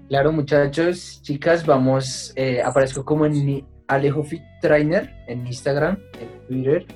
Claro, 0.09 0.33
muchachos, 0.33 1.21
chicas, 1.23 1.65
vamos, 1.65 2.33
eh, 2.37 2.63
aparezco 2.63 3.05
como 3.05 3.27
en 3.27 3.65
Alejo 3.95 4.25
Fit 4.25 4.43
Trainer 4.61 5.15
en 5.27 5.47
Instagram, 5.47 5.99
en 6.21 6.47
Twitter. 6.49 6.87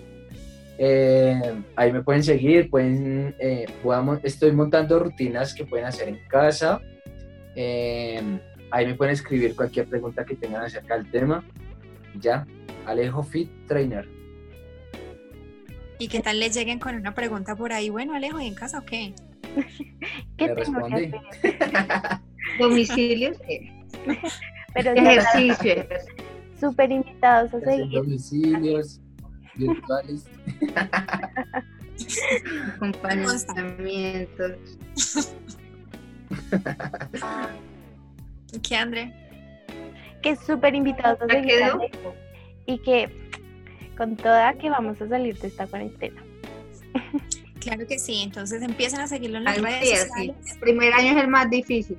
Eh, 0.79 1.63
ahí 1.77 1.93
me 1.93 2.03
pueden 2.03 2.23
seguir, 2.23 2.71
pueden, 2.71 3.35
eh, 3.39 3.67
a 3.85 4.21
estoy 4.23 4.53
montando 4.53 4.99
rutinas 4.99 5.55
que 5.55 5.65
pueden 5.65 5.87
hacer 5.87 6.09
en 6.09 6.19
casa. 6.29 6.81
Eh, 7.55 8.21
ahí 8.71 8.87
me 8.87 8.95
pueden 8.95 9.13
escribir 9.13 9.55
cualquier 9.57 9.87
pregunta 9.87 10.25
que 10.25 10.37
tengan 10.37 10.63
acerca 10.63 10.97
del 10.97 11.11
tema. 11.11 11.45
Ya, 12.19 12.47
Alejo 12.87 13.23
Fit 13.23 13.51
Trainer. 13.67 14.09
Y 16.01 16.09
qué 16.09 16.21
tal 16.21 16.39
les 16.39 16.55
lleguen 16.55 16.79
con 16.79 16.95
una 16.95 17.15
pregunta 17.15 17.57
por 17.57 17.73
ahí. 17.73 17.91
Bueno, 17.91 18.15
Alejo, 18.15 18.41
¿y 18.41 18.47
en 18.47 18.55
casa 18.55 18.79
o 18.79 18.85
qué? 18.85 19.15
¿Qué 20.37 20.49
tengo 20.49 20.87
que 20.87 20.95
hacer? 20.95 21.11
Domicilios, 22.59 23.37
Pero 24.75 24.93
ejercicio. 24.93 25.87
Súper 26.59 26.91
invitados 26.91 27.55
a 27.55 27.61
seguir. 27.61 27.91
domicilios 27.91 29.01
virtuales. 29.55 30.27
acompañamientos. 32.77 34.53
¿Qué, 38.63 38.77
André? 38.77 39.13
Que 40.23 40.37
súper 40.37 40.75
invitados 40.75 41.21
a 41.23 41.27
¿Ya 41.27 41.35
seguir. 41.35 41.91
Y 42.67 42.79
que 42.79 43.09
con 43.97 44.17
toda 44.17 44.55
que 44.55 44.71
vamos 44.71 45.01
a 45.01 45.09
salir 45.09 45.39
de 45.39 45.49
esta 45.49 45.67
cuarentena. 45.67 46.23
Claro 47.61 47.87
que 47.87 47.99
sí. 47.99 48.21
Entonces 48.23 48.63
empiecen 48.63 49.01
a 49.01 49.09
seguirlo 49.09 49.39
en 49.39 49.45
las 49.45 49.57
Ay, 49.57 49.65
redes 49.65 50.01
sociales. 50.01 50.37
El 50.53 50.59
primer 50.61 50.93
año 50.93 51.13
es 51.13 51.17
el 51.17 51.29
más 51.29 51.51
difícil. 51.51 51.99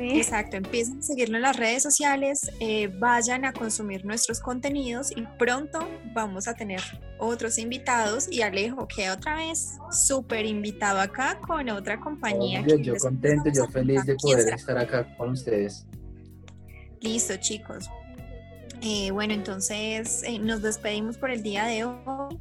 Exacto, 0.00 0.56
empiecen 0.56 0.98
a 0.98 1.02
seguirlo 1.02 1.36
en 1.36 1.42
las 1.42 1.56
redes 1.56 1.82
sociales, 1.82 2.50
eh, 2.60 2.88
vayan 2.98 3.44
a 3.44 3.52
consumir 3.52 4.04
nuestros 4.04 4.40
contenidos 4.40 5.10
y 5.10 5.24
pronto 5.38 5.88
vamos 6.12 6.48
a 6.48 6.54
tener 6.54 6.80
otros 7.18 7.58
invitados 7.58 8.28
y 8.30 8.42
Alejo 8.42 8.86
queda 8.88 9.14
otra 9.14 9.36
vez 9.36 9.78
súper 9.90 10.46
invitado 10.46 11.00
acá 11.00 11.38
con 11.40 11.68
otra 11.70 12.00
compañía. 12.00 12.60
Obvio, 12.60 12.76
que 12.76 12.84
yo 12.84 12.96
contento, 12.96 13.50
yo 13.54 13.66
feliz 13.68 14.04
de 14.04 14.16
poder 14.16 14.52
estar 14.52 14.78
acá 14.78 15.16
con 15.16 15.30
ustedes. 15.30 15.86
Listo, 17.00 17.36
chicos. 17.36 17.90
Eh, 18.82 19.10
bueno, 19.10 19.34
entonces 19.34 20.22
eh, 20.24 20.38
nos 20.38 20.62
despedimos 20.62 21.16
por 21.16 21.30
el 21.30 21.42
día 21.42 21.64
de 21.64 21.84
hoy 21.84 22.38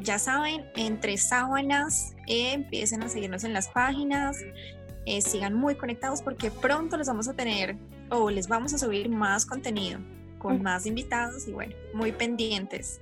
ya 0.00 0.18
saben, 0.18 0.64
entre 0.76 1.16
sábanas, 1.16 2.14
eh, 2.26 2.52
empiecen 2.52 3.02
a 3.02 3.08
seguirnos 3.08 3.44
en 3.44 3.52
las 3.52 3.68
páginas, 3.68 4.38
eh, 5.06 5.20
sigan 5.20 5.54
muy 5.54 5.74
conectados 5.74 6.22
porque 6.22 6.50
pronto 6.50 6.96
los 6.96 7.06
vamos 7.06 7.28
a 7.28 7.34
tener 7.34 7.76
o 8.10 8.30
les 8.30 8.48
vamos 8.48 8.74
a 8.74 8.78
subir 8.78 9.08
más 9.08 9.46
contenido 9.46 10.00
con 10.38 10.62
más 10.62 10.86
invitados 10.86 11.46
y 11.46 11.52
bueno, 11.52 11.74
muy 11.94 12.12
pendientes. 12.12 13.00